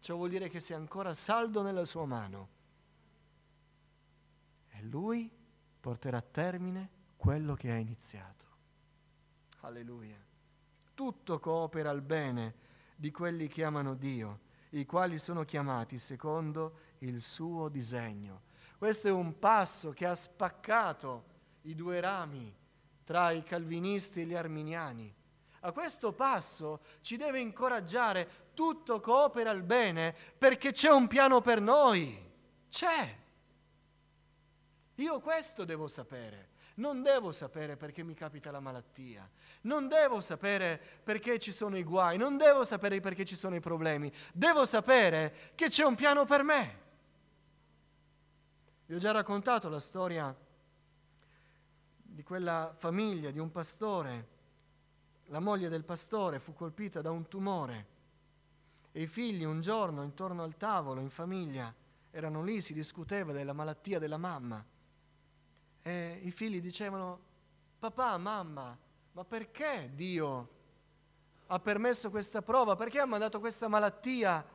Ciò 0.00 0.14
vuol 0.14 0.28
dire 0.28 0.48
che 0.48 0.60
sei 0.60 0.76
ancora 0.76 1.14
saldo 1.14 1.62
nella 1.62 1.84
sua 1.84 2.04
mano. 2.04 2.48
E 4.68 4.82
lui 4.82 5.30
porterà 5.80 6.18
a 6.18 6.22
termine 6.22 6.90
quello 7.16 7.54
che 7.54 7.70
ha 7.70 7.76
iniziato. 7.76 8.46
Alleluia. 9.60 10.22
Tutto 10.94 11.40
coopera 11.40 11.90
al 11.90 12.02
bene 12.02 12.54
di 12.94 13.10
quelli 13.10 13.48
che 13.48 13.64
amano 13.64 13.94
Dio, 13.94 14.40
i 14.70 14.86
quali 14.86 15.18
sono 15.18 15.44
chiamati 15.44 15.98
secondo 15.98 16.78
il 16.98 17.20
suo 17.20 17.68
disegno. 17.68 18.45
Questo 18.86 19.08
è 19.08 19.10
un 19.10 19.40
passo 19.40 19.90
che 19.90 20.06
ha 20.06 20.14
spaccato 20.14 21.24
i 21.62 21.74
due 21.74 21.98
rami 21.98 22.54
tra 23.02 23.32
i 23.32 23.42
calvinisti 23.42 24.20
e 24.20 24.26
gli 24.26 24.34
arminiani. 24.36 25.12
A 25.62 25.72
questo 25.72 26.12
passo 26.12 26.82
ci 27.00 27.16
deve 27.16 27.40
incoraggiare, 27.40 28.52
tutto 28.54 29.00
coopera 29.00 29.50
al 29.50 29.64
bene 29.64 30.14
perché 30.38 30.70
c'è 30.70 30.88
un 30.88 31.08
piano 31.08 31.40
per 31.40 31.60
noi. 31.60 32.16
C'è. 32.68 33.16
Io 34.94 35.18
questo 35.18 35.64
devo 35.64 35.88
sapere. 35.88 36.50
Non 36.74 37.02
devo 37.02 37.32
sapere 37.32 37.76
perché 37.76 38.04
mi 38.04 38.14
capita 38.14 38.52
la 38.52 38.60
malattia, 38.60 39.28
non 39.62 39.88
devo 39.88 40.20
sapere 40.20 40.80
perché 41.02 41.40
ci 41.40 41.50
sono 41.50 41.76
i 41.76 41.82
guai, 41.82 42.18
non 42.18 42.36
devo 42.36 42.62
sapere 42.62 43.00
perché 43.00 43.24
ci 43.24 43.34
sono 43.34 43.56
i 43.56 43.60
problemi, 43.60 44.12
devo 44.32 44.64
sapere 44.64 45.52
che 45.56 45.70
c'è 45.70 45.84
un 45.84 45.96
piano 45.96 46.24
per 46.24 46.44
me. 46.44 46.84
Vi 48.88 48.94
ho 48.94 48.98
già 48.98 49.10
raccontato 49.10 49.68
la 49.68 49.80
storia 49.80 50.32
di 52.00 52.22
quella 52.22 52.72
famiglia, 52.76 53.32
di 53.32 53.40
un 53.40 53.50
pastore. 53.50 54.28
La 55.26 55.40
moglie 55.40 55.68
del 55.68 55.82
pastore 55.82 56.38
fu 56.38 56.54
colpita 56.54 57.00
da 57.00 57.10
un 57.10 57.26
tumore 57.26 57.86
e 58.92 59.02
i 59.02 59.08
figli 59.08 59.42
un 59.42 59.60
giorno 59.60 60.04
intorno 60.04 60.44
al 60.44 60.56
tavolo 60.56 61.00
in 61.00 61.10
famiglia 61.10 61.74
erano 62.12 62.44
lì, 62.44 62.60
si 62.60 62.74
discuteva 62.74 63.32
della 63.32 63.52
malattia 63.52 63.98
della 63.98 64.18
mamma 64.18 64.64
e 65.82 66.20
i 66.22 66.30
figli 66.30 66.60
dicevano, 66.60 67.18
papà, 67.80 68.16
mamma, 68.18 68.78
ma 69.12 69.24
perché 69.24 69.90
Dio 69.94 70.48
ha 71.48 71.58
permesso 71.58 72.08
questa 72.10 72.40
prova? 72.40 72.76
Perché 72.76 73.00
ha 73.00 73.04
mandato 73.04 73.40
questa 73.40 73.66
malattia 73.66 74.46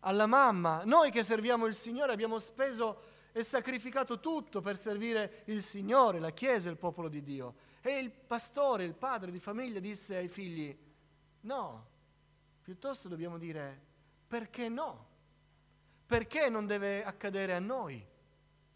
alla 0.00 0.26
mamma? 0.26 0.84
Noi 0.84 1.10
che 1.10 1.24
serviamo 1.24 1.66
il 1.66 1.74
Signore 1.74 2.12
abbiamo 2.12 2.38
speso 2.38 3.12
e 3.36 3.42
sacrificato 3.42 4.20
tutto 4.20 4.60
per 4.60 4.78
servire 4.78 5.42
il 5.46 5.60
Signore, 5.60 6.20
la 6.20 6.30
Chiesa, 6.30 6.70
il 6.70 6.76
popolo 6.76 7.08
di 7.08 7.20
Dio. 7.20 7.56
E 7.80 7.98
il 7.98 8.12
pastore, 8.12 8.84
il 8.84 8.94
padre 8.94 9.32
di 9.32 9.40
famiglia 9.40 9.80
disse 9.80 10.16
ai 10.16 10.28
figli, 10.28 10.78
no, 11.40 11.86
piuttosto 12.62 13.08
dobbiamo 13.08 13.36
dire, 13.36 13.82
perché 14.28 14.68
no? 14.68 15.08
Perché 16.06 16.48
non 16.48 16.64
deve 16.64 17.04
accadere 17.04 17.54
a 17.54 17.58
noi? 17.58 18.06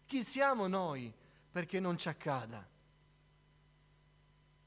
Chi 0.05 0.23
siamo 0.23 0.67
noi 0.67 1.13
perché 1.49 1.79
non 1.79 1.97
ci 1.97 2.09
accada? 2.09 2.67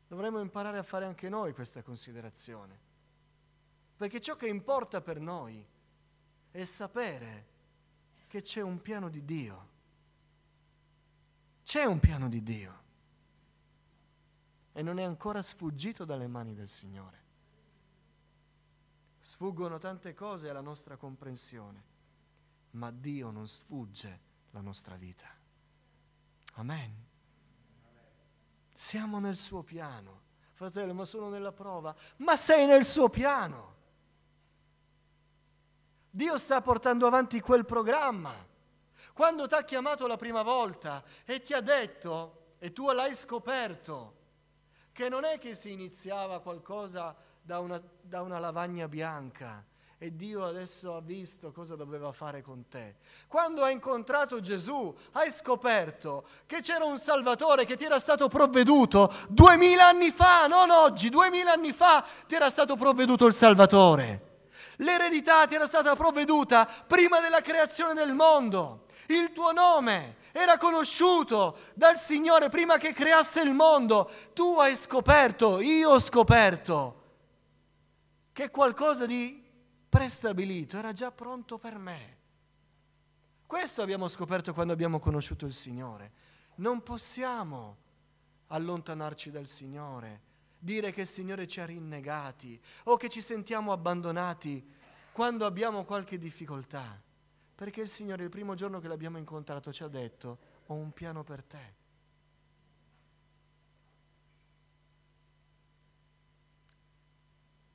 Dovremmo 0.09 0.40
imparare 0.40 0.78
a 0.78 0.83
fare 0.83 1.05
anche 1.05 1.28
noi 1.28 1.52
questa 1.52 1.83
considerazione. 1.83 2.81
Perché 3.94 4.22
ciò 4.22 4.37
che 4.37 4.48
importa 4.48 5.02
per 5.02 5.20
noi 5.20 5.62
è 6.50 6.64
sapere 6.64 7.46
che 8.26 8.40
c'è 8.40 8.62
un 8.62 8.81
piano 8.81 9.11
di 9.11 9.22
Dio 9.26 9.71
c'è 11.62 11.85
un 11.85 12.01
piano 12.01 12.29
di 12.29 12.42
Dio 12.42 12.81
e 14.72 14.83
non 14.83 14.98
è 14.98 15.03
ancora 15.03 15.42
sfuggito 15.42 16.05
dalle 16.05 16.27
mani 16.27 16.55
del 16.55 16.68
Signore. 16.68 17.20
Sfuggono 19.18 19.79
tante 19.79 20.14
cose 20.14 20.48
alla 20.48 20.61
nostra 20.61 20.96
comprensione, 20.96 21.85
ma 22.72 22.90
Dio 22.90 23.31
non 23.31 23.46
sfugge 23.46 24.20
la 24.51 24.61
nostra 24.61 24.96
vita. 24.96 25.29
Amen. 26.55 27.07
Siamo 28.75 29.20
nel 29.20 29.37
suo 29.37 29.62
piano. 29.62 30.20
Fratello, 30.55 30.92
ma 30.92 31.05
sono 31.05 31.29
nella 31.29 31.53
prova. 31.53 31.94
Ma 32.18 32.37
sei 32.37 32.66
nel 32.66 32.85
suo 32.85 33.09
piano. 33.09 33.70
Dio 36.11 36.37
sta 36.37 36.61
portando 36.61 37.07
avanti 37.07 37.40
quel 37.40 37.64
programma. 37.64 38.35
Quando 39.12 39.46
ti 39.46 39.55
ha 39.55 39.62
chiamato 39.62 40.07
la 40.07 40.16
prima 40.16 40.42
volta 40.42 41.03
e 41.25 41.42
ti 41.42 41.53
ha 41.53 41.61
detto, 41.61 42.55
e 42.59 42.72
tu 42.72 42.90
l'hai 42.90 43.14
scoperto, 43.14 44.20
che 44.92 45.09
non 45.09 45.25
è 45.25 45.38
che 45.38 45.55
si 45.55 45.72
iniziava 45.72 46.40
qualcosa 46.40 47.14
da 47.40 47.59
una, 47.59 47.81
da 48.01 48.22
una 48.22 48.38
lavagna 48.38 48.88
bianca, 48.88 49.64
e 49.98 50.16
Dio 50.16 50.44
adesso 50.44 50.96
ha 50.96 51.01
visto 51.01 51.53
cosa 51.53 51.77
doveva 51.77 52.11
fare 52.11 52.42
con 52.42 52.66
te. 52.68 52.96
Quando 53.29 53.62
hai 53.62 53.75
incontrato 53.75 54.40
Gesù, 54.40 54.92
hai 55.12 55.31
scoperto 55.31 56.27
che 56.44 56.61
c'era 56.61 56.85
un 56.85 56.98
Salvatore 56.98 57.64
che 57.64 57.77
ti 57.77 57.85
era 57.85 58.01
stato 58.01 58.27
provveduto 58.27 59.12
duemila 59.29 59.87
anni 59.87 60.11
fa, 60.11 60.48
non 60.48 60.70
oggi, 60.70 61.09
duemila 61.09 61.53
anni 61.53 61.72
fa 61.72 62.05
ti 62.27 62.35
era 62.35 62.51
stato 62.51 62.75
provveduto 62.75 63.27
il 63.27 63.35
Salvatore. 63.35 64.31
L'eredità 64.79 65.46
ti 65.46 65.55
era 65.55 65.66
stata 65.66 65.94
provveduta 65.94 66.66
prima 66.66 67.20
della 67.20 67.40
creazione 67.40 67.94
del 67.94 68.12
mondo 68.12 68.81
il 69.08 69.32
tuo 69.32 69.52
nome 69.52 70.16
era 70.32 70.56
conosciuto 70.56 71.58
dal 71.74 71.98
Signore 71.98 72.48
prima 72.48 72.78
che 72.78 72.92
creasse 72.92 73.40
il 73.42 73.52
mondo. 73.52 74.10
Tu 74.32 74.58
hai 74.58 74.74
scoperto, 74.76 75.60
io 75.60 75.90
ho 75.90 76.00
scoperto, 76.00 77.02
che 78.32 78.50
qualcosa 78.50 79.06
di 79.06 79.42
prestabilito 79.88 80.78
era 80.78 80.92
già 80.92 81.10
pronto 81.12 81.58
per 81.58 81.76
me. 81.78 82.16
Questo 83.46 83.82
abbiamo 83.82 84.08
scoperto 84.08 84.54
quando 84.54 84.72
abbiamo 84.72 84.98
conosciuto 84.98 85.44
il 85.44 85.52
Signore. 85.52 86.12
Non 86.56 86.82
possiamo 86.82 87.76
allontanarci 88.46 89.30
dal 89.30 89.46
Signore, 89.46 90.22
dire 90.58 90.92
che 90.92 91.02
il 91.02 91.06
Signore 91.06 91.46
ci 91.46 91.60
ha 91.60 91.66
rinnegati 91.66 92.58
o 92.84 92.96
che 92.96 93.10
ci 93.10 93.20
sentiamo 93.20 93.72
abbandonati 93.72 94.66
quando 95.12 95.44
abbiamo 95.44 95.84
qualche 95.84 96.16
difficoltà. 96.16 96.98
Perché 97.54 97.80
il 97.80 97.88
Signore 97.88 98.24
il 98.24 98.30
primo 98.30 98.54
giorno 98.54 98.80
che 98.80 98.88
l'abbiamo 98.88 99.18
incontrato 99.18 99.72
ci 99.72 99.82
ha 99.82 99.88
detto, 99.88 100.38
ho 100.66 100.74
un 100.74 100.92
piano 100.92 101.22
per 101.22 101.42
te. 101.44 101.80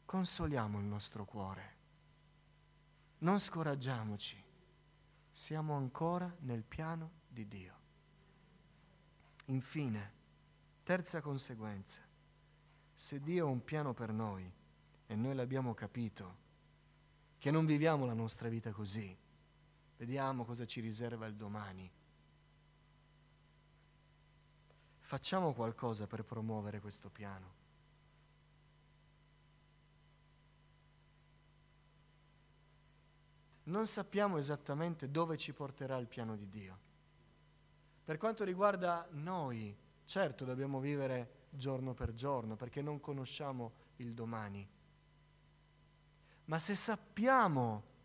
Consoliamo 0.06 0.80
il 0.80 0.86
nostro 0.86 1.26
cuore, 1.26 1.76
non 3.20 3.40
scoraggiamoci, 3.40 4.42
siamo 5.30 5.76
ancora 5.76 6.34
nel 6.40 6.64
piano 6.64 7.12
di 7.28 7.46
Dio. 7.46 7.76
Infine, 9.48 10.14
terza 10.84 11.20
conseguenza, 11.20 12.02
se 12.94 13.20
Dio 13.20 13.48
ha 13.48 13.50
un 13.50 13.64
piano 13.64 13.94
per 13.94 14.14
noi 14.14 14.50
e 15.06 15.16
noi 15.16 15.36
l'abbiamo 15.36 15.74
capito, 15.74 16.38
che 17.38 17.52
non 17.52 17.66
viviamo 17.66 18.06
la 18.06 18.14
nostra 18.14 18.48
vita 18.48 18.72
così, 18.72 19.16
vediamo 19.98 20.46
cosa 20.46 20.66
ci 20.66 20.80
riserva 20.80 21.26
il 21.26 21.36
domani. 21.36 21.92
Facciamo 25.00 25.54
qualcosa 25.54 26.08
per 26.08 26.24
promuovere 26.24 26.80
questo 26.80 27.10
piano. 27.10 27.58
non 33.68 33.88
sappiamo 33.88 34.38
esattamente 34.38 35.10
dove 35.10 35.38
ci 35.38 35.54
porterà 35.54 35.98
il 35.98 36.08
piano 36.08 36.36
di 36.36 36.50
Dio. 36.50 36.86
Per 38.04 38.18
quanto 38.18 38.44
riguarda 38.44 39.08
noi, 39.12 39.76
certo 40.06 40.46
dobbiamo 40.46 40.80
vivere 40.80 41.46
giorno 41.50 41.94
per 41.94 42.14
giorno 42.14 42.56
perché 42.56 42.82
non 42.82 43.00
conosciamo 43.00 43.74
il 43.98 44.14
domani. 44.14 44.68
Ma 46.46 46.60
se 46.60 46.76
sappiamo 46.76 47.96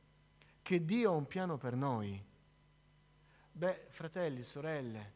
che 0.62 0.84
Dio 0.84 1.10
ha 1.10 1.14
un 1.14 1.26
piano 1.26 1.58
per 1.58 1.74
noi, 1.74 2.24
beh, 3.50 3.86
fratelli, 3.88 4.42
sorelle, 4.42 5.12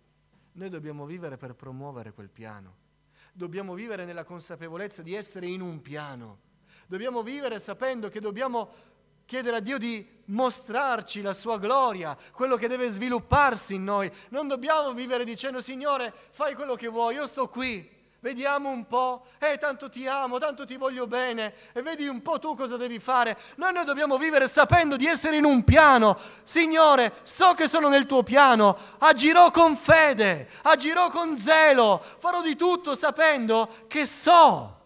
noi 0.52 0.68
dobbiamo 0.68 1.06
vivere 1.06 1.36
per 1.36 1.54
promuovere 1.54 2.12
quel 2.12 2.30
piano. 2.30 2.84
Dobbiamo 3.32 3.74
vivere 3.74 4.04
nella 4.04 4.24
consapevolezza 4.24 5.02
di 5.02 5.14
essere 5.14 5.46
in 5.46 5.60
un 5.60 5.82
piano. 5.82 6.40
Dobbiamo 6.86 7.22
vivere 7.22 7.58
sapendo 7.58 8.08
che 8.08 8.20
dobbiamo 8.20 8.94
chiedere 9.26 9.56
a 9.56 9.60
Dio 9.60 9.76
di 9.76 10.08
mostrarci 10.26 11.20
la 11.20 11.34
sua 11.34 11.58
gloria, 11.58 12.16
quello 12.32 12.56
che 12.56 12.68
deve 12.68 12.88
svilupparsi 12.88 13.74
in 13.74 13.84
noi. 13.84 14.10
Non 14.30 14.48
dobbiamo 14.48 14.94
vivere 14.94 15.24
dicendo 15.24 15.60
Signore, 15.60 16.12
fai 16.30 16.54
quello 16.54 16.76
che 16.76 16.88
vuoi, 16.88 17.16
io 17.16 17.26
sto 17.26 17.48
qui. 17.48 17.95
Vediamo 18.20 18.70
un 18.70 18.86
po', 18.86 19.26
eh 19.38 19.58
tanto 19.58 19.88
ti 19.88 20.06
amo, 20.06 20.38
tanto 20.38 20.64
ti 20.64 20.76
voglio 20.76 21.06
bene 21.06 21.54
e 21.72 21.82
vedi 21.82 22.08
un 22.08 22.22
po' 22.22 22.38
tu 22.38 22.56
cosa 22.56 22.76
devi 22.76 22.98
fare. 22.98 23.38
Noi, 23.56 23.72
noi 23.72 23.84
dobbiamo 23.84 24.16
vivere 24.18 24.48
sapendo 24.48 24.96
di 24.96 25.06
essere 25.06 25.36
in 25.36 25.44
un 25.44 25.62
piano. 25.64 26.18
Signore, 26.42 27.12
so 27.22 27.54
che 27.54 27.68
sono 27.68 27.88
nel 27.88 28.06
tuo 28.06 28.22
piano, 28.22 28.76
agirò 28.98 29.50
con 29.50 29.76
fede, 29.76 30.48
agirò 30.62 31.10
con 31.10 31.36
zelo, 31.36 32.02
farò 32.18 32.42
di 32.42 32.56
tutto 32.56 32.94
sapendo 32.94 33.84
che 33.86 34.06
so 34.06 34.80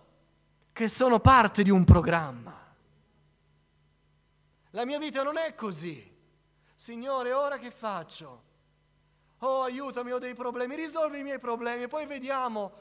che 0.73 0.89
sono 0.89 1.21
parte 1.21 1.63
di 1.63 1.71
un 1.71 1.85
programma. 1.85 2.59
La 4.71 4.85
mia 4.85 4.99
vita 4.99 5.23
non 5.23 5.37
è 5.37 5.55
così. 5.55 6.09
Signore, 6.75 7.33
ora 7.33 7.59
che 7.59 7.71
faccio? 7.71 8.43
Oh, 9.39 9.63
aiutami, 9.63 10.13
ho 10.13 10.19
dei 10.19 10.35
problemi, 10.35 10.77
risolvi 10.77 11.19
i 11.19 11.23
miei 11.23 11.39
problemi, 11.39 11.89
poi 11.89 12.07
vediamo. 12.07 12.73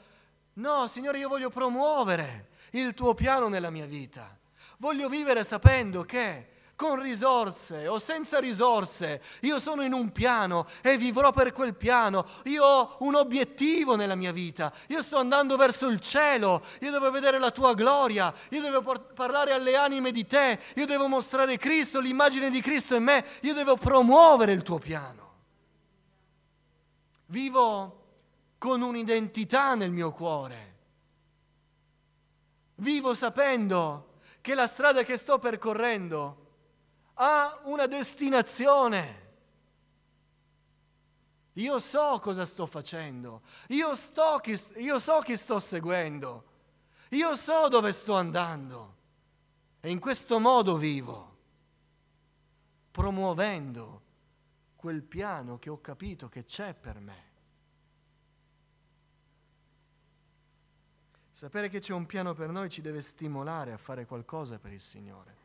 No, 0.60 0.86
Signore, 0.88 1.18
io 1.18 1.28
voglio 1.28 1.48
promuovere 1.48 2.48
il 2.72 2.92
tuo 2.92 3.14
piano 3.14 3.48
nella 3.48 3.70
mia 3.70 3.86
vita. 3.86 4.36
Voglio 4.76 5.08
vivere 5.08 5.42
sapendo 5.42 6.02
che 6.02 6.48
con 6.76 7.00
risorse 7.00 7.88
o 7.88 7.98
senza 7.98 8.38
risorse, 8.38 9.22
io 9.40 9.58
sono 9.58 9.82
in 9.82 9.94
un 9.94 10.12
piano 10.12 10.66
e 10.82 10.98
vivrò 10.98 11.30
per 11.32 11.52
quel 11.52 11.74
piano, 11.74 12.26
io 12.44 12.62
ho 12.62 12.96
un 13.00 13.14
obiettivo 13.14 13.96
nella 13.96 14.14
mia 14.14 14.32
vita, 14.32 14.72
io 14.88 15.02
sto 15.02 15.16
andando 15.16 15.56
verso 15.56 15.88
il 15.88 16.00
cielo, 16.00 16.62
io 16.80 16.90
devo 16.90 17.10
vedere 17.10 17.38
la 17.38 17.50
tua 17.50 17.72
gloria, 17.72 18.32
io 18.50 18.60
devo 18.60 18.82
por- 18.82 19.12
parlare 19.14 19.52
alle 19.52 19.76
anime 19.76 20.10
di 20.10 20.26
te, 20.26 20.58
io 20.74 20.86
devo 20.86 21.06
mostrare 21.06 21.56
Cristo, 21.56 22.00
l'immagine 22.00 22.50
di 22.50 22.60
Cristo 22.60 22.94
in 22.94 23.02
me, 23.02 23.26
io 23.42 23.54
devo 23.54 23.76
promuovere 23.76 24.52
il 24.52 24.62
tuo 24.62 24.78
piano. 24.78 25.18
Vivo 27.26 27.99
con 28.60 28.82
un'identità 28.82 29.74
nel 29.74 29.90
mio 29.90 30.12
cuore, 30.12 30.76
vivo 32.74 33.14
sapendo 33.14 34.18
che 34.42 34.52
la 34.52 34.66
strada 34.66 35.02
che 35.02 35.16
sto 35.16 35.38
percorrendo 35.38 36.48
ha 37.14 37.58
una 37.64 37.86
destinazione. 37.86 39.28
Io 41.54 41.78
so 41.78 42.18
cosa 42.20 42.44
sto 42.44 42.66
facendo, 42.66 43.40
io, 43.68 43.94
sto 43.94 44.38
chi, 44.42 44.54
io 44.76 44.98
so 44.98 45.20
chi 45.20 45.38
sto 45.38 45.58
seguendo, 45.58 46.44
io 47.12 47.36
so 47.36 47.66
dove 47.68 47.92
sto 47.92 48.14
andando 48.14 48.96
e 49.80 49.88
in 49.88 50.00
questo 50.00 50.38
modo 50.38 50.76
vivo, 50.76 51.38
promuovendo 52.90 54.02
quel 54.76 55.02
piano 55.02 55.58
che 55.58 55.70
ho 55.70 55.80
capito 55.80 56.28
che 56.28 56.44
c'è 56.44 56.74
per 56.74 57.00
me. 57.00 57.29
Sapere 61.40 61.70
che 61.70 61.78
c'è 61.78 61.94
un 61.94 62.04
piano 62.04 62.34
per 62.34 62.50
noi 62.50 62.68
ci 62.68 62.82
deve 62.82 63.00
stimolare 63.00 63.72
a 63.72 63.78
fare 63.78 64.04
qualcosa 64.04 64.58
per 64.58 64.74
il 64.74 64.80
Signore. 64.82 65.36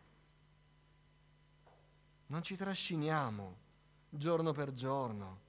Non 2.25 2.43
ci 2.43 2.57
trasciniamo 2.57 3.55
giorno 4.09 4.51
per 4.51 4.73
giorno, 4.73 5.39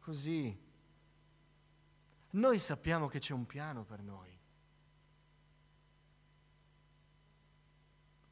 così. 0.00 0.54
Noi 2.32 2.60
sappiamo 2.60 3.08
che 3.08 3.18
c'è 3.18 3.32
un 3.32 3.46
piano 3.46 3.82
per 3.84 4.02
noi. 4.02 4.38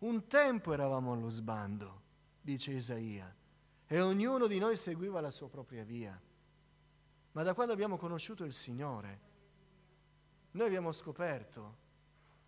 Un 0.01 0.27
tempo 0.27 0.75
eravamo 0.75 1.15
allo 1.15 1.31
sbando, 1.31 2.03
dice 2.43 2.73
Isaia, 2.73 3.35
e 3.87 4.01
ognuno 4.03 4.47
di 4.47 4.59
noi 4.59 4.77
seguiva 4.77 5.23
la 5.23 5.31
sua 5.31 5.49
propria 5.49 5.85
via. 5.85 6.21
Ma 7.33 7.43
da 7.43 7.55
quando 7.55 7.73
abbiamo 7.73 7.97
conosciuto 7.97 8.45
il 8.45 8.53
Signore, 8.53 9.29
noi 10.53 10.67
abbiamo 10.67 10.93
scoperto 10.93 11.77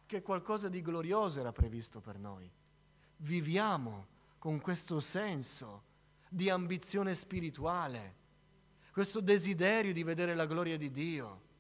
che 0.07 0.23
qualcosa 0.23 0.69
di 0.69 0.83
glorioso 0.83 1.41
era 1.41 1.53
previsto 1.53 2.01
per 2.01 2.19
noi. 2.19 2.51
Viviamo 3.19 4.09
con 4.39 4.61
questo 4.61 5.01
senso 5.01 5.85
di 6.29 6.51
ambizione 6.51 7.15
spirituale, 7.15 8.17
questo 8.93 9.21
desiderio 9.21 9.93
di 9.93 10.03
vedere 10.03 10.35
la 10.35 10.47
gloria 10.47 10.77
di 10.77 10.91
Dio. 10.91 11.51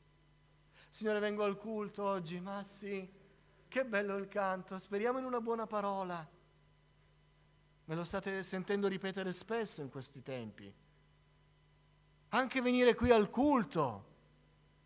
Signore, 0.88 1.20
vengo 1.20 1.44
al 1.44 1.56
culto 1.56 2.02
oggi, 2.02 2.40
ma 2.40 2.62
sì, 2.62 3.08
che 3.68 3.86
bello 3.86 4.16
il 4.16 4.28
canto, 4.28 4.78
speriamo 4.78 5.18
in 5.18 5.24
una 5.24 5.40
buona 5.40 5.66
parola. 5.66 6.28
Me 7.84 7.94
lo 7.94 8.04
state 8.04 8.42
sentendo 8.42 8.88
ripetere 8.88 9.32
spesso 9.32 9.80
in 9.80 9.88
questi 9.88 10.22
tempi. 10.22 10.72
Anche 12.30 12.60
venire 12.60 12.94
qui 12.94 13.10
al 13.10 13.30
culto 13.30 14.11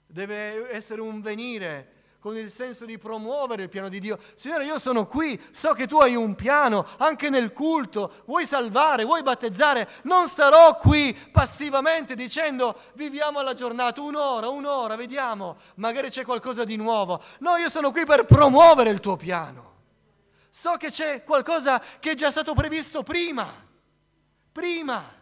deve 0.06 0.70
essere 0.70 1.00
un 1.00 1.20
venire 1.20 1.94
con 2.26 2.36
il 2.36 2.50
senso 2.50 2.84
di 2.84 2.98
promuovere 2.98 3.62
il 3.62 3.68
piano 3.68 3.88
di 3.88 4.00
Dio. 4.00 4.18
Signore, 4.34 4.64
io 4.64 4.80
sono 4.80 5.06
qui, 5.06 5.40
so 5.52 5.74
che 5.74 5.86
tu 5.86 5.98
hai 5.98 6.16
un 6.16 6.34
piano, 6.34 6.84
anche 6.96 7.30
nel 7.30 7.52
culto, 7.52 8.22
vuoi 8.24 8.44
salvare, 8.44 9.04
vuoi 9.04 9.22
battezzare, 9.22 9.88
non 10.02 10.26
starò 10.26 10.76
qui 10.76 11.16
passivamente 11.30 12.16
dicendo 12.16 12.76
viviamo 12.94 13.42
la 13.42 13.54
giornata, 13.54 14.00
un'ora, 14.00 14.48
un'ora, 14.48 14.96
vediamo, 14.96 15.56
magari 15.76 16.10
c'è 16.10 16.24
qualcosa 16.24 16.64
di 16.64 16.74
nuovo. 16.74 17.22
No, 17.38 17.58
io 17.58 17.68
sono 17.68 17.92
qui 17.92 18.04
per 18.04 18.24
promuovere 18.24 18.90
il 18.90 18.98
tuo 18.98 19.14
piano. 19.14 19.74
So 20.50 20.76
che 20.78 20.90
c'è 20.90 21.22
qualcosa 21.22 21.80
che 22.00 22.10
è 22.10 22.14
già 22.14 22.32
stato 22.32 22.54
previsto 22.54 23.04
prima, 23.04 23.46
prima. 24.50 25.14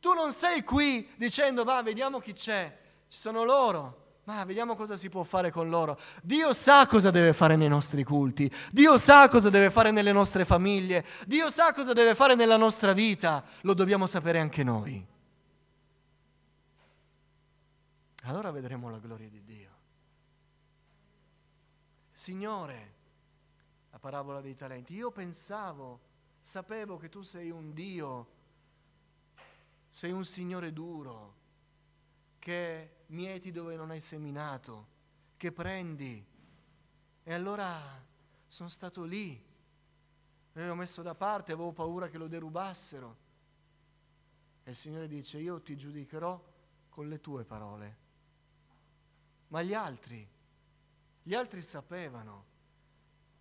Tu 0.00 0.12
non 0.12 0.32
sei 0.32 0.64
qui 0.64 1.08
dicendo 1.14 1.62
va, 1.62 1.82
vediamo 1.82 2.18
chi 2.18 2.32
c'è, 2.32 2.79
ci 3.10 3.18
sono 3.18 3.44
loro 3.44 3.98
ma 4.24 4.44
vediamo 4.44 4.76
cosa 4.76 4.94
si 4.96 5.08
può 5.08 5.24
fare 5.24 5.50
con 5.50 5.68
loro. 5.68 5.98
Dio 6.22 6.52
sa 6.52 6.86
cosa 6.86 7.10
deve 7.10 7.32
fare 7.32 7.56
nei 7.56 7.66
nostri 7.66 8.04
culti, 8.04 8.48
Dio 8.70 8.96
sa 8.96 9.28
cosa 9.28 9.50
deve 9.50 9.70
fare 9.70 9.90
nelle 9.90 10.12
nostre 10.12 10.44
famiglie, 10.44 11.04
Dio 11.26 11.50
sa 11.50 11.72
cosa 11.72 11.92
deve 11.92 12.14
fare 12.14 12.36
nella 12.36 12.56
nostra 12.56 12.92
vita, 12.92 13.44
lo 13.62 13.74
dobbiamo 13.74 14.06
sapere 14.06 14.38
anche 14.38 14.62
noi. 14.62 15.04
Allora 18.24 18.52
vedremo 18.52 18.88
la 18.88 18.98
gloria 18.98 19.28
di 19.28 19.42
Dio. 19.42 19.70
Signore, 22.12 22.92
la 23.90 23.98
parabola 23.98 24.40
dei 24.40 24.54
talenti, 24.54 24.94
io 24.94 25.10
pensavo, 25.10 25.98
sapevo 26.40 26.98
che 26.98 27.08
tu 27.08 27.22
sei 27.22 27.50
un 27.50 27.72
Dio 27.72 28.38
sei 29.90 30.12
un 30.12 30.24
Signore 30.24 30.72
duro, 30.72 31.34
che 32.38 32.99
mieti 33.10 33.50
dove 33.50 33.76
non 33.76 33.90
hai 33.90 34.00
seminato, 34.00 34.86
che 35.36 35.52
prendi. 35.52 36.26
E 37.22 37.34
allora 37.34 38.04
sono 38.46 38.68
stato 38.68 39.04
lì, 39.04 39.42
l'avevo 40.52 40.74
messo 40.74 41.02
da 41.02 41.14
parte, 41.14 41.52
avevo 41.52 41.72
paura 41.72 42.08
che 42.08 42.18
lo 42.18 42.26
derubassero. 42.26 43.16
E 44.64 44.70
il 44.70 44.76
Signore 44.76 45.08
dice, 45.08 45.38
io 45.38 45.60
ti 45.60 45.76
giudicherò 45.76 46.42
con 46.88 47.08
le 47.08 47.20
tue 47.20 47.44
parole. 47.44 47.98
Ma 49.48 49.62
gli 49.62 49.74
altri, 49.74 50.28
gli 51.22 51.34
altri 51.34 51.62
sapevano 51.62 52.44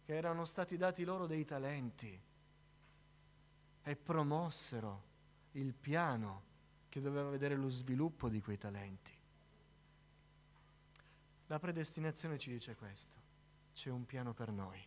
che 0.06 0.16
erano 0.16 0.46
stati 0.46 0.76
dati 0.78 1.04
loro 1.04 1.28
dei 1.28 1.46
talenti 1.46 2.20
e 3.84 3.96
promossero 3.96 5.04
il 5.52 5.74
piano 5.74 6.44
che 6.90 7.02
doveva 7.02 7.30
vedere 7.30 7.56
lo 7.56 7.70
sviluppo 7.70 8.30
di 8.30 8.42
quei 8.42 8.58
talenti. 8.58 9.19
La 11.50 11.58
predestinazione 11.58 12.38
ci 12.38 12.52
dice 12.52 12.76
questo, 12.76 13.18
c'è 13.74 13.90
un 13.90 14.06
piano 14.06 14.34
per 14.34 14.52
noi. 14.52 14.80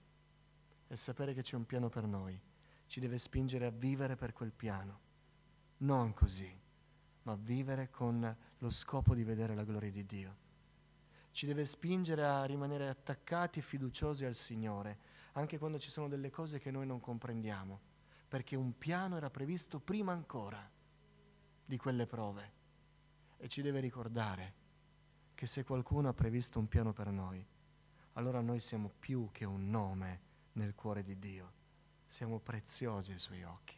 E 0.86 0.96
sapere 0.96 1.34
che 1.34 1.42
c'è 1.42 1.56
un 1.56 1.66
piano 1.66 1.88
per 1.88 2.06
noi 2.06 2.40
ci 2.86 3.00
deve 3.00 3.16
spingere 3.16 3.64
a 3.64 3.70
vivere 3.70 4.16
per 4.16 4.34
quel 4.34 4.52
piano, 4.52 5.00
non 5.78 6.12
così, 6.12 6.54
ma 7.22 7.34
vivere 7.36 7.88
con 7.88 8.36
lo 8.58 8.68
scopo 8.70 9.14
di 9.14 9.24
vedere 9.24 9.54
la 9.54 9.64
gloria 9.64 9.90
di 9.90 10.04
Dio. 10.04 10.36
Ci 11.30 11.46
deve 11.46 11.64
spingere 11.64 12.22
a 12.22 12.44
rimanere 12.44 12.90
attaccati 12.90 13.60
e 13.60 13.62
fiduciosi 13.62 14.26
al 14.26 14.34
Signore, 14.34 14.98
anche 15.32 15.56
quando 15.56 15.78
ci 15.78 15.88
sono 15.88 16.06
delle 16.06 16.28
cose 16.28 16.58
che 16.58 16.70
noi 16.70 16.86
non 16.86 17.00
comprendiamo, 17.00 17.80
perché 18.28 18.56
un 18.56 18.76
piano 18.76 19.16
era 19.16 19.30
previsto 19.30 19.80
prima 19.80 20.12
ancora 20.12 20.70
di 21.64 21.76
quelle 21.78 22.06
prove. 22.06 22.52
E 23.38 23.48
ci 23.48 23.62
deve 23.62 23.80
ricordare 23.80 24.60
che 25.42 25.48
se 25.48 25.64
qualcuno 25.64 26.08
ha 26.08 26.14
previsto 26.14 26.60
un 26.60 26.68
piano 26.68 26.92
per 26.92 27.08
noi, 27.08 27.44
allora 28.12 28.40
noi 28.40 28.60
siamo 28.60 28.92
più 28.96 29.28
che 29.32 29.44
un 29.44 29.70
nome 29.70 30.20
nel 30.52 30.72
cuore 30.76 31.02
di 31.02 31.18
Dio, 31.18 31.52
siamo 32.06 32.38
preziosi 32.38 33.10
ai 33.10 33.18
suoi 33.18 33.42
occhi. 33.42 33.74